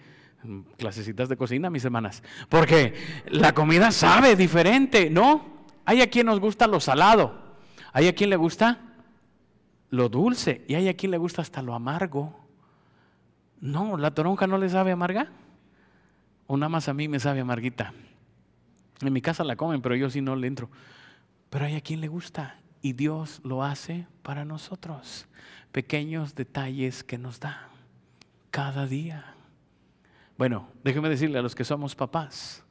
[0.77, 2.23] Clasecitas de cocina, mis hermanas.
[2.49, 2.93] Porque
[3.29, 5.65] la comida sabe diferente, ¿no?
[5.85, 7.57] Hay a quien nos gusta lo salado.
[7.93, 8.81] Hay a quien le gusta
[9.89, 12.37] lo dulce y hay a quien le gusta hasta lo amargo.
[13.59, 15.31] No, la toronja no le sabe amarga.
[16.45, 17.93] O nada más a mí me sabe amarguita.
[19.01, 20.69] En mi casa la comen, pero yo sí no le entro.
[21.49, 25.27] Pero hay a quien le gusta y Dios lo hace para nosotros.
[25.71, 27.69] Pequeños detalles que nos da
[28.51, 29.36] cada día.
[30.37, 32.63] Bueno, déjeme decirle a los que somos papás,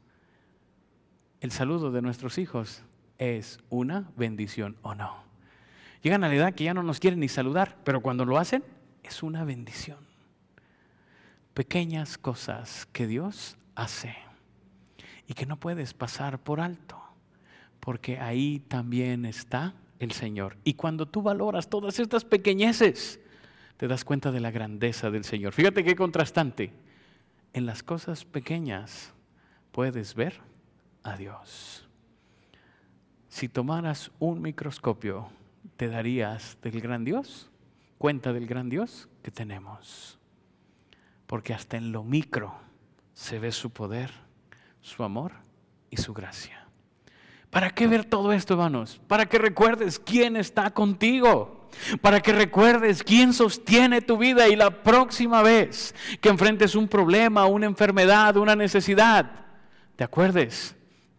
[1.41, 2.83] el saludo de nuestros hijos
[3.19, 5.25] es una bendición o no.
[6.01, 8.63] Llegan a la edad que ya no nos quieren ni saludar, pero cuando lo hacen
[9.03, 9.99] es una bendición.
[11.55, 14.15] Pequeñas cosas que Dios hace
[15.27, 17.03] y que no puedes pasar por alto,
[17.81, 20.57] porque ahí también está el Señor.
[20.63, 23.19] Y cuando tú valoras todas estas pequeñeces,
[23.77, 25.53] te das cuenta de la grandeza del Señor.
[25.53, 26.86] Fíjate qué contrastante.
[27.57, 29.15] En las cosas pequeñas
[29.73, 30.43] puedes ver
[31.03, 31.89] a Dios.
[33.31, 35.31] Si tomaras un microscopio
[35.79, 37.51] te darías del gran Dios,
[37.97, 40.19] cuenta del gran Dios que tenemos.
[41.27, 42.55] Porque hasta en lo micro
[43.15, 44.11] se ve su poder,
[44.83, 45.33] su amor
[45.89, 46.66] y su gracia.
[47.51, 49.01] ¿Para qué ver todo esto, hermanos?
[49.07, 51.69] Para que recuerdes quién está contigo.
[52.01, 57.47] Para que recuerdes quién sostiene tu vida y la próxima vez que enfrentes un problema,
[57.47, 59.31] una enfermedad, una necesidad,
[59.95, 60.75] te acuerdes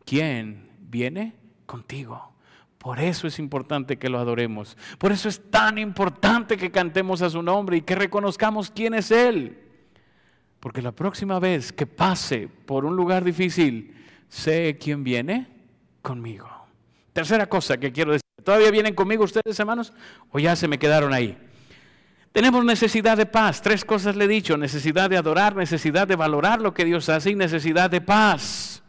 [0.05, 1.35] quién viene
[1.65, 2.33] contigo.
[2.77, 4.77] Por eso es importante que lo adoremos.
[4.97, 9.11] Por eso es tan importante que cantemos a su nombre y que reconozcamos quién es
[9.11, 9.59] Él.
[10.59, 13.95] Porque la próxima vez que pase por un lugar difícil,
[14.27, 15.56] sé quién viene
[16.07, 16.47] conmigo.
[17.11, 18.21] Tercera cosa que quiero decir.
[18.41, 19.91] ¿Todavía vienen conmigo ustedes, hermanos?
[20.31, 21.37] ¿O ya se me quedaron ahí?
[22.31, 23.61] Tenemos necesidad de paz.
[23.61, 24.55] Tres cosas le he dicho.
[24.55, 28.83] Necesidad de adorar, necesidad de valorar lo que Dios hace y necesidad de paz.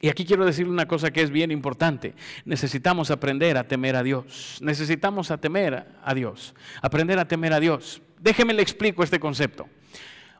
[0.00, 2.14] Y aquí quiero decirle una cosa que es bien importante.
[2.44, 4.58] Necesitamos aprender a temer a Dios.
[4.62, 6.56] Necesitamos a temer a Dios.
[6.82, 8.02] Aprender a temer a Dios.
[8.18, 9.68] Déjeme le explico este concepto.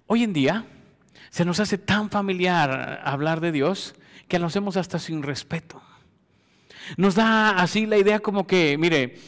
[0.09, 0.65] Hoy en día
[1.29, 3.95] se nos hace tan familiar hablar de Dios
[4.31, 5.83] que lo hacemos hasta sin respeto.
[6.97, 9.19] Nos da así la idea como que, mire,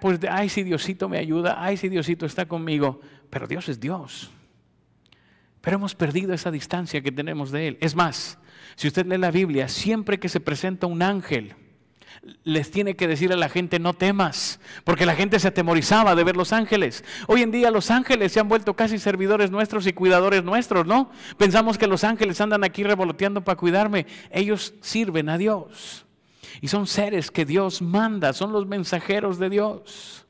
[0.00, 4.30] pues, ay, si Diosito me ayuda, ay, si Diosito está conmigo, pero Dios es Dios.
[5.62, 7.78] Pero hemos perdido esa distancia que tenemos de Él.
[7.80, 8.38] Es más,
[8.76, 11.54] si usted lee la Biblia, siempre que se presenta un ángel,
[12.44, 16.24] les tiene que decir a la gente no temas, porque la gente se atemorizaba de
[16.24, 17.04] ver los ángeles.
[17.26, 21.10] Hoy en día los ángeles se han vuelto casi servidores nuestros y cuidadores nuestros, ¿no?
[21.36, 24.06] Pensamos que los ángeles andan aquí revoloteando para cuidarme.
[24.30, 26.06] Ellos sirven a Dios.
[26.60, 30.26] Y son seres que Dios manda, son los mensajeros de Dios.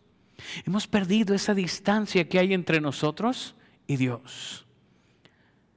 [0.64, 3.54] Hemos perdido esa distancia que hay entre nosotros
[3.86, 4.64] y Dios.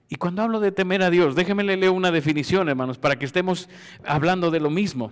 [0.08, 3.68] Y cuando hablo de temer a Dios, déjenme leer una definición, hermanos, para que estemos
[4.06, 5.12] hablando de lo mismo.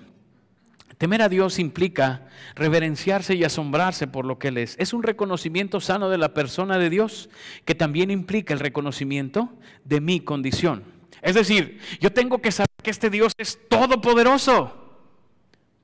[1.04, 2.22] Temer a Dios implica
[2.56, 4.78] reverenciarse y asombrarse por lo que Él es.
[4.80, 7.30] Es un reconocimiento sano de la persona de Dios
[7.66, 9.50] que también implica el reconocimiento
[9.84, 10.86] de mi condición.
[11.22, 14.96] Es decir, yo tengo que saber que este Dios es todopoderoso,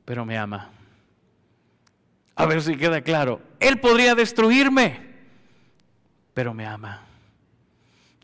[0.06, 0.70] pero me ama.
[2.36, 3.42] A ver si queda claro.
[3.60, 5.02] Él podría destruirme,
[6.34, 7.04] pero me ama.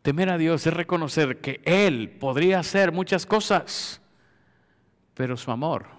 [0.01, 3.99] Temer a Dios es reconocer que Él podría hacer muchas cosas,
[5.13, 5.94] pero su amor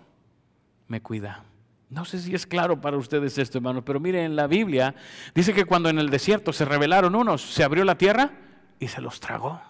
[0.89, 1.45] me cuida.
[1.89, 4.95] No sé si es claro para ustedes esto, hermanos, pero miren, en la Biblia
[5.35, 8.33] dice que cuando en el desierto se rebelaron unos, se abrió la tierra
[8.81, 9.61] y se los tragó.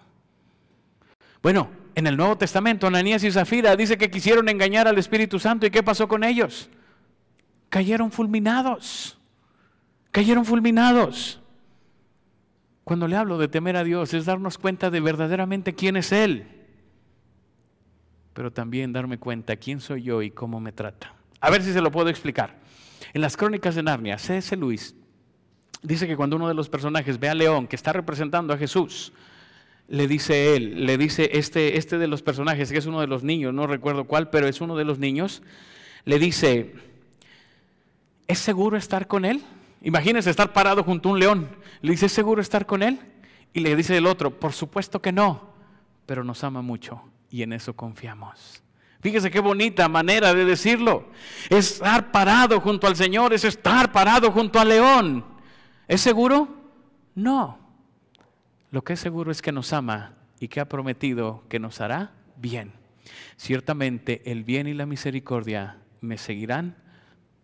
[1.43, 5.65] Bueno, en el Nuevo Testamento, Ananías y Zafira dice que quisieron engañar al Espíritu Santo
[5.67, 6.69] y ¿qué pasó con ellos?
[7.69, 9.17] Cayeron fulminados.
[10.11, 11.39] Cayeron fulminados.
[12.83, 16.56] Cuando le hablo de temer a Dios es darnos cuenta de verdaderamente quién es Él,
[18.37, 21.11] pero también darme cuenta quién soy yo y cómo me trata.
[21.41, 22.53] A ver si se lo puedo explicar.
[23.11, 24.55] En las crónicas de Narnia, C.S.
[24.55, 24.93] Luis
[25.81, 29.11] dice que cuando uno de los personajes ve a León que está representando a Jesús,
[29.87, 33.23] le dice él, le dice este, este de los personajes, que es uno de los
[33.23, 35.41] niños, no recuerdo cuál, pero es uno de los niños,
[36.05, 36.75] le dice,
[38.27, 39.41] ¿es seguro estar con él?
[39.81, 41.49] Imagínense estar parado junto a un león.
[41.81, 42.99] Le dice, ¿es seguro estar con él?
[43.51, 45.49] Y le dice el otro, por supuesto que no,
[46.05, 48.63] pero nos ama mucho y en eso confiamos.
[48.99, 51.09] Fíjese qué bonita manera de decirlo.
[51.49, 55.23] Estar parado junto al Señor es estar parado junto al león.
[55.87, 56.47] ¿Es seguro?
[57.15, 57.59] No.
[58.71, 62.11] Lo que es seguro es que nos ama y que ha prometido que nos hará
[62.35, 62.73] bien.
[63.37, 66.75] Ciertamente el bien y la misericordia me seguirán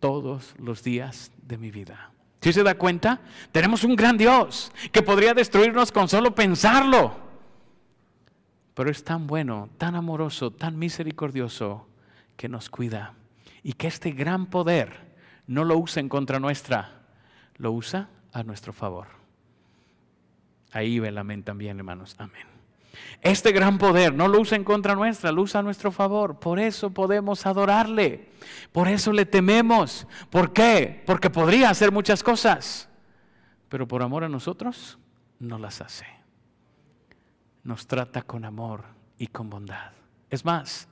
[0.00, 2.10] todos los días de mi vida.
[2.40, 3.22] ¿Sí se da cuenta?
[3.52, 7.24] Tenemos un gran Dios que podría destruirnos con solo pensarlo
[8.74, 11.86] pero es tan bueno, tan amoroso, tan misericordioso
[12.36, 13.14] que nos cuida.
[13.62, 15.14] Y que este gran poder
[15.46, 17.02] no lo usa en contra nuestra,
[17.56, 19.06] lo usa a nuestro favor.
[20.72, 22.16] Ahí ve amén también, hermanos.
[22.18, 22.46] Amén.
[23.22, 26.40] Este gran poder no lo usa en contra nuestra, lo usa a nuestro favor.
[26.40, 28.28] Por eso podemos adorarle.
[28.72, 30.06] Por eso le tememos.
[30.30, 31.02] ¿Por qué?
[31.06, 32.88] Porque podría hacer muchas cosas.
[33.68, 34.98] Pero por amor a nosotros,
[35.38, 36.13] no las hace
[37.64, 38.84] nos trata con amor
[39.18, 39.92] y con bondad.
[40.30, 40.86] Es más,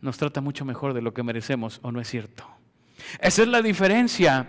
[0.00, 2.46] nos trata mucho mejor de lo que merecemos, ¿o no es cierto?
[3.20, 4.46] Esa es la diferencia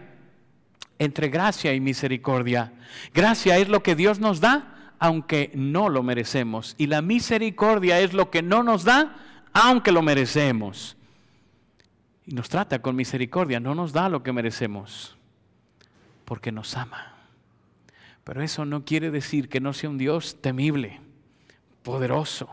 [1.00, 2.74] entre gracia y misericordia.
[3.14, 6.76] Gracia es lo que Dios nos da, aunque no lo merecemos.
[6.78, 9.16] Y la misericordia es lo que no nos da,
[9.54, 10.98] aunque lo merecemos.
[12.26, 15.18] Y nos trata con misericordia, no nos da lo que merecemos,
[16.26, 17.16] porque nos ama.
[18.26, 21.00] Pero eso no quiere decir que no sea un Dios temible
[21.90, 22.48] poderoso,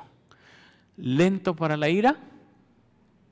[0.96, 2.16] lento para la ira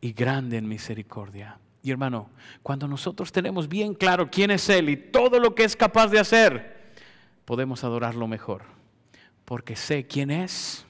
[0.02, 1.58] y grande en misericordia.
[1.82, 2.28] Y hermano,
[2.62, 6.18] cuando nosotros tenemos bien claro quién es Él y todo lo que es capaz de
[6.18, 6.92] hacer,
[7.46, 8.64] podemos adorarlo mejor.
[9.46, 10.84] Porque sé quién es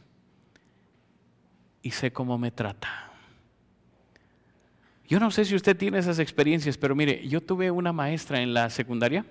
[1.80, 3.12] y sé cómo me trata.
[5.06, 8.52] Yo no sé si usted tiene esas experiencias, pero mire, yo tuve una maestra en
[8.52, 9.24] la secundaria,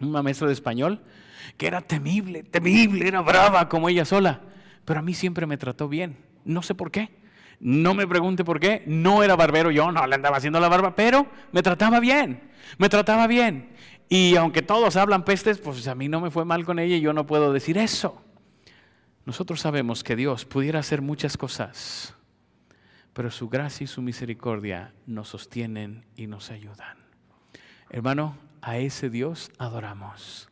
[0.00, 1.00] una maestra de español,
[1.56, 4.40] que era temible, temible, era brava como ella sola
[4.88, 6.16] pero a mí siempre me trató bien.
[6.46, 7.10] No sé por qué.
[7.60, 8.84] No me pregunte por qué.
[8.86, 12.50] No era barbero yo, no le andaba haciendo la barba, pero me trataba bien.
[12.78, 13.68] Me trataba bien.
[14.08, 17.02] Y aunque todos hablan pestes, pues a mí no me fue mal con ella y
[17.02, 18.24] yo no puedo decir eso.
[19.26, 22.14] Nosotros sabemos que Dios pudiera hacer muchas cosas,
[23.12, 26.96] pero su gracia y su misericordia nos sostienen y nos ayudan.
[27.90, 30.48] Hermano, a ese Dios adoramos.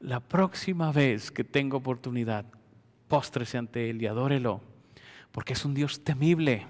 [0.00, 2.44] La próxima vez que tenga oportunidad,
[3.12, 4.62] póstrese ante Él y adórelo,
[5.32, 6.66] porque es un Dios temible,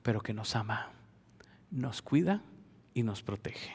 [0.00, 0.92] pero que nos ama,
[1.72, 2.40] nos cuida
[2.94, 3.72] y nos protege.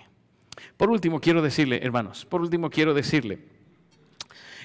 [0.78, 3.40] Por último, quiero decirle, hermanos, por último quiero decirle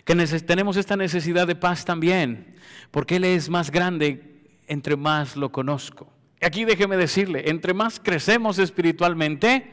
[0.04, 0.14] que
[0.46, 2.54] tenemos esta necesidad de paz también,
[2.92, 6.12] porque Él es más grande entre más lo conozco.
[6.40, 9.68] Aquí déjeme decirle, entre más crecemos espiritualmente,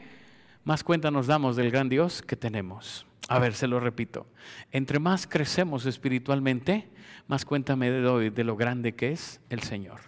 [0.64, 3.06] más cuenta nos damos del gran Dios que tenemos.
[3.28, 4.26] A ver, se lo repito.
[4.72, 6.90] Entre más crecemos espiritualmente,
[7.26, 10.00] más cuenta me doy de lo grande que es el Señor.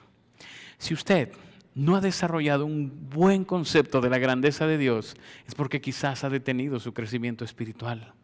[0.79, 1.33] Si usted
[1.75, 6.31] no ha desarrollado un buen concepto de la grandeza de Dios, es porque quizás ha
[6.31, 8.15] detenido su crecimiento espiritual.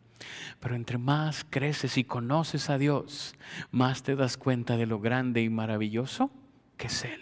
[0.60, 3.34] Pero entre más creces y conoces a Dios,
[3.70, 6.30] más te das cuenta de lo grande y maravilloso
[6.76, 7.20] que es Él.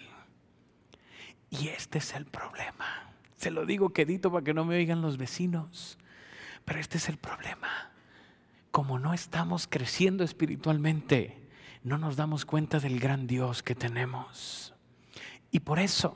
[1.50, 3.12] Y este es el problema.
[3.36, 5.98] Se lo digo quedito para que no me oigan los vecinos.
[6.64, 7.92] Pero este es el problema.
[8.70, 11.47] Como no estamos creciendo espiritualmente,
[11.82, 14.74] no nos damos cuenta del gran Dios que tenemos.
[15.50, 16.14] Y por eso,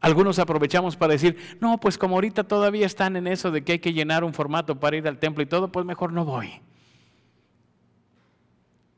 [0.00, 3.78] algunos aprovechamos para decir, no, pues como ahorita todavía están en eso de que hay
[3.78, 6.60] que llenar un formato para ir al templo y todo, pues mejor no voy.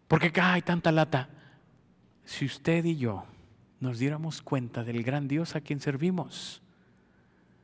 [0.08, 1.28] Porque acá hay tanta lata.
[2.24, 3.24] si usted y yo
[3.80, 6.62] nos diéramos cuenta del gran Dios a quien servimos,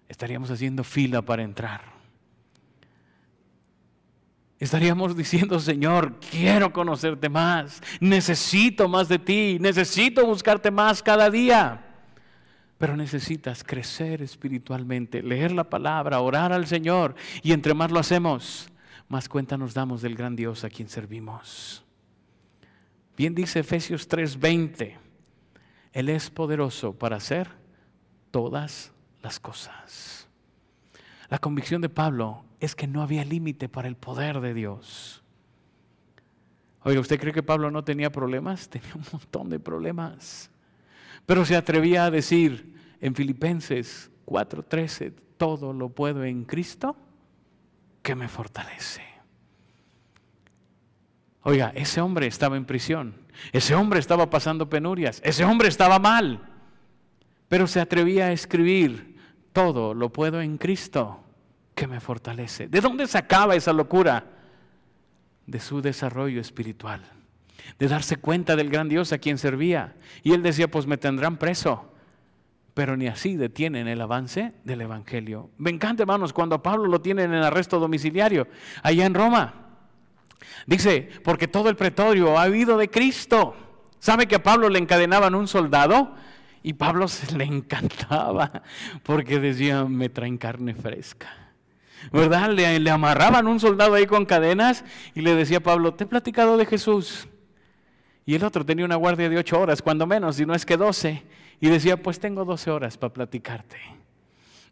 [0.09, 1.98] estaríamos haciendo fila para entrar.
[4.59, 11.85] Estaríamos diciendo, Señor, quiero conocerte más, necesito más de ti, necesito buscarte más cada día.
[12.77, 17.15] Pero necesitas crecer espiritualmente, leer la palabra, orar al Señor.
[17.43, 18.69] Y entre más lo hacemos,
[19.09, 21.85] más cuenta nos damos del gran Dios a quien servimos.
[23.17, 24.97] Bien dice Efesios 3:20,
[25.93, 27.49] Él es poderoso para hacer
[28.31, 28.93] todas
[29.23, 30.29] las cosas.
[31.29, 35.23] La convicción de Pablo es que no había límite para el poder de Dios.
[36.83, 38.69] Oiga, ¿usted cree que Pablo no tenía problemas?
[38.71, 40.51] Tenía un montón de problemas.
[41.27, 46.97] Pero se atrevía a decir en Filipenses 4:13, todo lo puedo en Cristo
[48.03, 49.03] que me fortalece.
[51.43, 53.15] Oiga, ese hombre estaba en prisión,
[53.53, 56.43] ese hombre estaba pasando penurias, ese hombre estaba mal,
[57.49, 59.19] pero se atrevía a escribir,
[59.53, 61.25] todo lo puedo en Cristo
[61.79, 62.67] que me fortalece.
[62.67, 64.25] ¿De dónde sacaba esa locura?
[65.47, 67.03] De su desarrollo espiritual,
[67.79, 69.95] de darse cuenta del gran Dios a quien servía.
[70.25, 71.95] Y él decía, pues me tendrán preso.
[72.75, 75.51] Pero ni así detienen el avance del Evangelio.
[75.57, 78.49] Me encanta, hermanos, cuando a Pablo lo tienen en arresto domiciliario,
[78.83, 79.55] allá en Roma.
[80.67, 83.55] Dice, porque todo el pretorio ha habido de Cristo.
[84.01, 86.13] ¿Sabe que a Pablo le encadenaban un soldado?
[86.65, 88.65] Y Pablo se le encantaba
[89.05, 91.48] porque decía, me traen carne fresca.
[92.13, 92.51] ¿Verdad?
[92.51, 94.85] Le, amarraban un soldado ahí con cadenas
[95.15, 97.29] y le decía a Pablo, te he platicado de Jesús.
[98.27, 100.77] Y el otro tenía una guardia de ocho horas, cuando menos, y no es que
[100.77, 101.25] doce.
[101.61, 103.77] Y decía, pues tengo doce horas para platicarte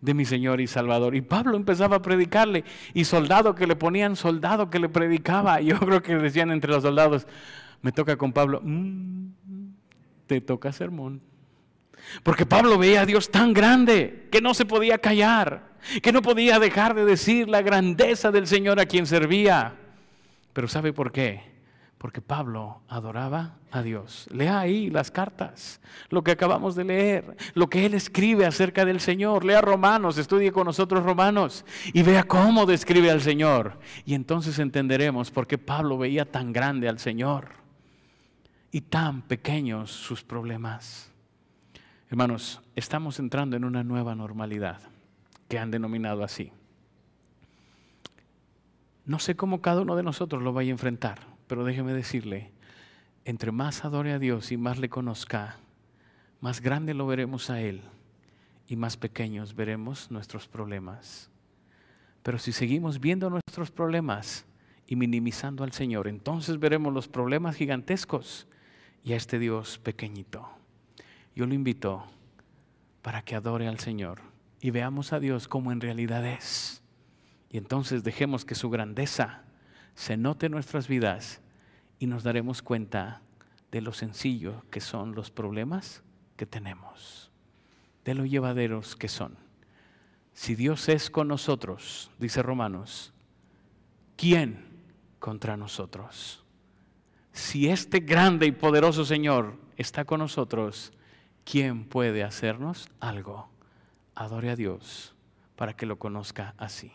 [0.00, 1.14] de mi Señor y Salvador.
[1.14, 2.64] Y Pablo empezaba a predicarle,
[2.94, 5.60] y soldado que le ponían, soldado que le predicaba.
[5.62, 7.26] Yo creo que decían entre los soldados,
[7.82, 9.28] me toca con Pablo, mm,
[10.26, 11.20] te toca sermón.
[12.22, 16.58] Porque Pablo veía a Dios tan grande que no se podía callar que no podía
[16.58, 19.74] dejar de decir la grandeza del Señor a quien servía.
[20.52, 21.54] Pero ¿sabe por qué?
[21.98, 24.26] Porque Pablo adoraba a Dios.
[24.30, 25.80] Lea ahí las cartas,
[26.10, 29.44] lo que acabamos de leer, lo que él escribe acerca del Señor.
[29.44, 33.78] Lea Romanos, estudie con nosotros Romanos y vea cómo describe al Señor.
[34.04, 37.48] Y entonces entenderemos por qué Pablo veía tan grande al Señor
[38.70, 41.10] y tan pequeños sus problemas.
[42.08, 44.80] Hermanos, estamos entrando en una nueva normalidad
[45.48, 46.52] que han denominado así.
[49.04, 52.52] No sé cómo cada uno de nosotros lo vaya a enfrentar, pero déjeme decirle,
[53.24, 55.56] entre más adore a Dios y más le conozca,
[56.40, 57.80] más grande lo veremos a Él
[58.68, 61.28] y más pequeños veremos nuestros problemas.
[62.22, 64.44] Pero si seguimos viendo nuestros problemas
[64.86, 68.46] y minimizando al Señor, entonces veremos los problemas gigantescos
[69.02, 70.48] y a este Dios pequeñito.
[71.36, 72.02] Yo lo invito
[73.02, 74.22] para que adore al Señor
[74.58, 76.82] y veamos a Dios como en realidad es.
[77.50, 79.44] Y entonces dejemos que su grandeza
[79.94, 81.42] se note en nuestras vidas
[81.98, 83.20] y nos daremos cuenta
[83.70, 86.02] de lo sencillo que son los problemas
[86.36, 87.30] que tenemos,
[88.06, 89.36] de lo llevaderos que son.
[90.32, 93.12] Si Dios es con nosotros, dice Romanos,
[94.16, 94.64] ¿quién
[95.18, 96.42] contra nosotros?
[97.32, 100.94] Si este grande y poderoso Señor está con nosotros,
[101.46, 103.48] ¿quién puede hacernos algo?
[104.16, 105.14] adore a Dios
[105.54, 106.90] para que lo conozca así.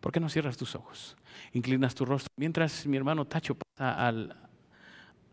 [0.00, 1.16] ¿Por qué no cierras tus ojos?
[1.52, 2.28] Inclinas tu rostro.
[2.36, 4.36] Mientras mi hermano Tacho pasa al,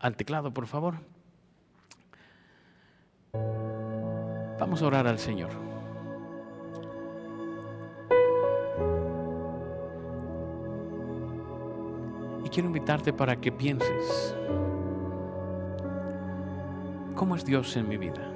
[0.00, 0.96] al teclado, por favor.
[4.58, 5.50] Vamos a orar al Señor.
[12.44, 14.34] Y quiero invitarte para que pienses,
[17.14, 18.34] ¿cómo es Dios en mi vida?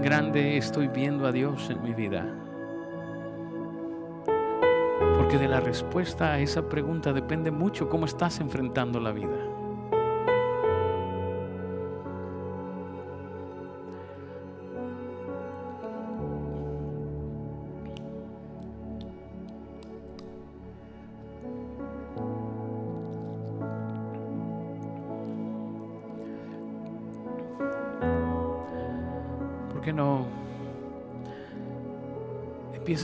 [0.00, 2.26] grande estoy viendo a Dios en mi vida?
[5.16, 9.49] Porque de la respuesta a esa pregunta depende mucho cómo estás enfrentando la vida.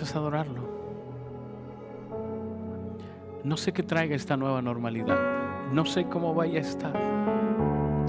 [0.02, 0.60] A adorarlo?
[3.44, 5.70] No sé qué traiga esta nueva normalidad.
[5.72, 6.96] No sé cómo vaya a estar.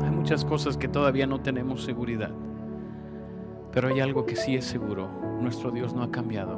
[0.04, 2.32] Hay muchas cosas que todavía no tenemos seguridad.
[3.72, 5.08] Pero hay algo que sí es seguro.
[5.40, 6.58] Nuestro Dios no ha cambiado.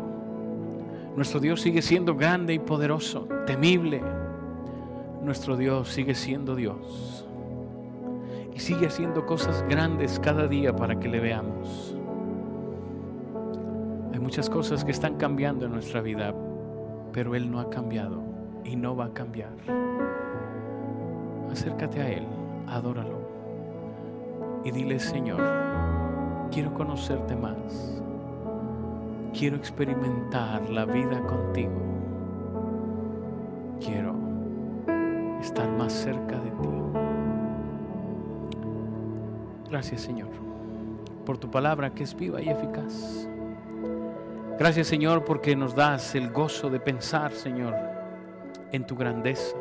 [1.15, 4.01] Nuestro Dios sigue siendo grande y poderoso, temible.
[5.21, 7.25] Nuestro Dios sigue siendo Dios.
[8.55, 11.98] Y sigue haciendo cosas grandes cada día para que le veamos.
[14.29, 16.35] Muchas cosas que están cambiando en nuestra vida,
[17.11, 18.21] pero Él no ha cambiado
[18.63, 19.49] y no va a cambiar.
[21.51, 22.27] Acércate a Él,
[22.67, 23.17] adóralo
[24.63, 25.41] y dile, Señor,
[26.51, 28.03] quiero conocerte más.
[29.33, 31.81] Quiero experimentar la vida contigo.
[33.79, 34.13] Quiero
[35.41, 36.69] estar más cerca de ti.
[39.71, 40.29] Gracias Señor
[41.25, 43.27] por tu palabra que es viva y eficaz.
[44.59, 47.73] Gracias Señor porque nos das el gozo de pensar, Señor,
[48.73, 49.55] en tu grandeza.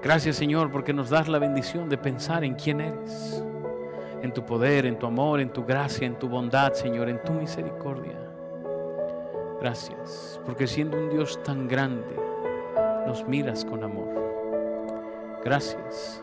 [0.00, 3.42] Gracias Señor porque nos das la bendición de pensar en quién eres,
[4.22, 7.32] en tu poder, en tu amor, en tu gracia, en tu bondad, Señor, en tu
[7.32, 8.14] misericordia.
[9.60, 12.14] Gracias porque siendo un Dios tan grande,
[13.04, 14.06] nos miras con amor.
[15.44, 16.22] Gracias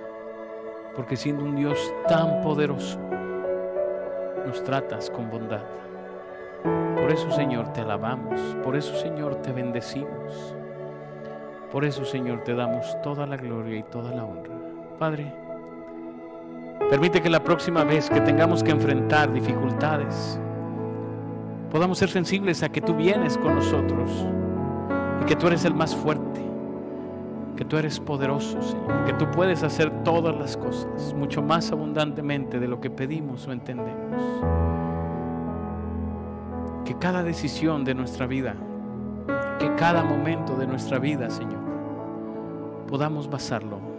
[0.96, 3.00] porque siendo un Dios tan poderoso,
[4.46, 5.64] nos tratas con bondad.
[6.64, 8.40] Por eso, Señor, te alabamos.
[8.64, 10.56] Por eso, Señor, te bendecimos.
[11.72, 14.54] Por eso, Señor, te damos toda la gloria y toda la honra.
[14.98, 15.34] Padre,
[16.90, 20.40] permite que la próxima vez que tengamos que enfrentar dificultades,
[21.72, 24.26] podamos ser sensibles a que tú vienes con nosotros
[25.22, 26.42] y que tú eres el más fuerte,
[27.58, 32.60] que tú eres poderoso, Señor, que tú puedes hacer todas las cosas mucho más abundantemente
[32.60, 34.22] de lo que pedimos o entendemos
[36.86, 38.56] que cada decisión de nuestra vida,
[39.60, 41.62] que cada momento de nuestra vida, Señor,
[42.88, 43.94] podamos basarlo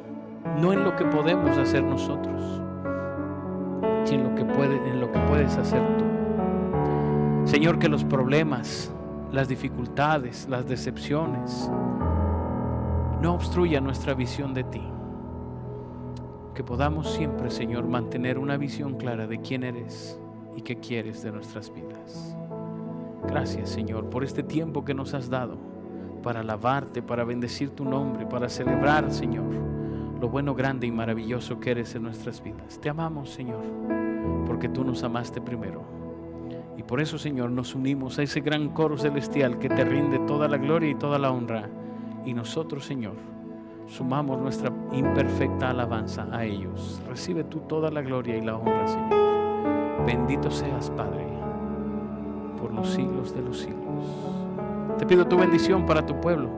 [0.60, 2.62] no en lo que podemos hacer nosotros,
[4.04, 6.04] sino en lo que, puedes hacer tú.
[7.44, 8.92] Señor, que los problemas,
[9.32, 11.70] las dificultades, las decepciones,
[13.20, 14.82] no obstruyan nuestra visión de ti.
[16.54, 20.20] Que podamos siempre, Señor, mantener una visión clara de quién eres
[20.54, 22.36] y qué quieres de nuestras vidas.
[23.28, 25.56] Gracias Señor por este tiempo que nos has dado
[26.22, 29.44] para alabarte, para bendecir tu nombre, para celebrar Señor
[30.20, 32.80] lo bueno, grande y maravilloso que eres en nuestras vidas.
[32.80, 33.62] Te amamos Señor
[34.46, 35.82] porque tú nos amaste primero.
[36.78, 40.48] Y por eso Señor nos unimos a ese gran coro celestial que te rinde toda
[40.48, 41.68] la gloria y toda la honra.
[42.24, 43.16] Y nosotros Señor
[43.86, 47.02] sumamos nuestra imperfecta alabanza a ellos.
[47.06, 50.06] Recibe tú toda la gloria y la honra Señor.
[50.06, 51.33] Bendito seas Padre
[52.74, 53.84] los siglos de los siglos.
[54.98, 56.50] Te pido tu bendición para tu pueblo,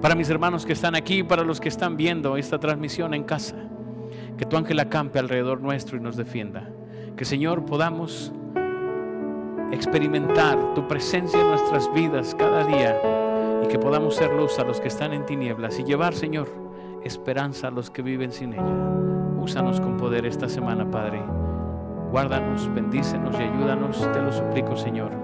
[0.00, 3.56] para mis hermanos que están aquí, para los que están viendo esta transmisión en casa.
[4.36, 6.68] Que tu ángel acampe alrededor nuestro y nos defienda.
[7.16, 8.32] Que Señor podamos
[9.70, 12.96] experimentar tu presencia en nuestras vidas cada día
[13.64, 16.48] y que podamos ser luz a los que están en tinieblas y llevar, Señor,
[17.04, 18.90] esperanza a los que viven sin ella.
[19.40, 21.22] Úsanos con poder esta semana, Padre.
[22.10, 25.23] Guárdanos, bendícenos y ayúdanos, te lo suplico, Señor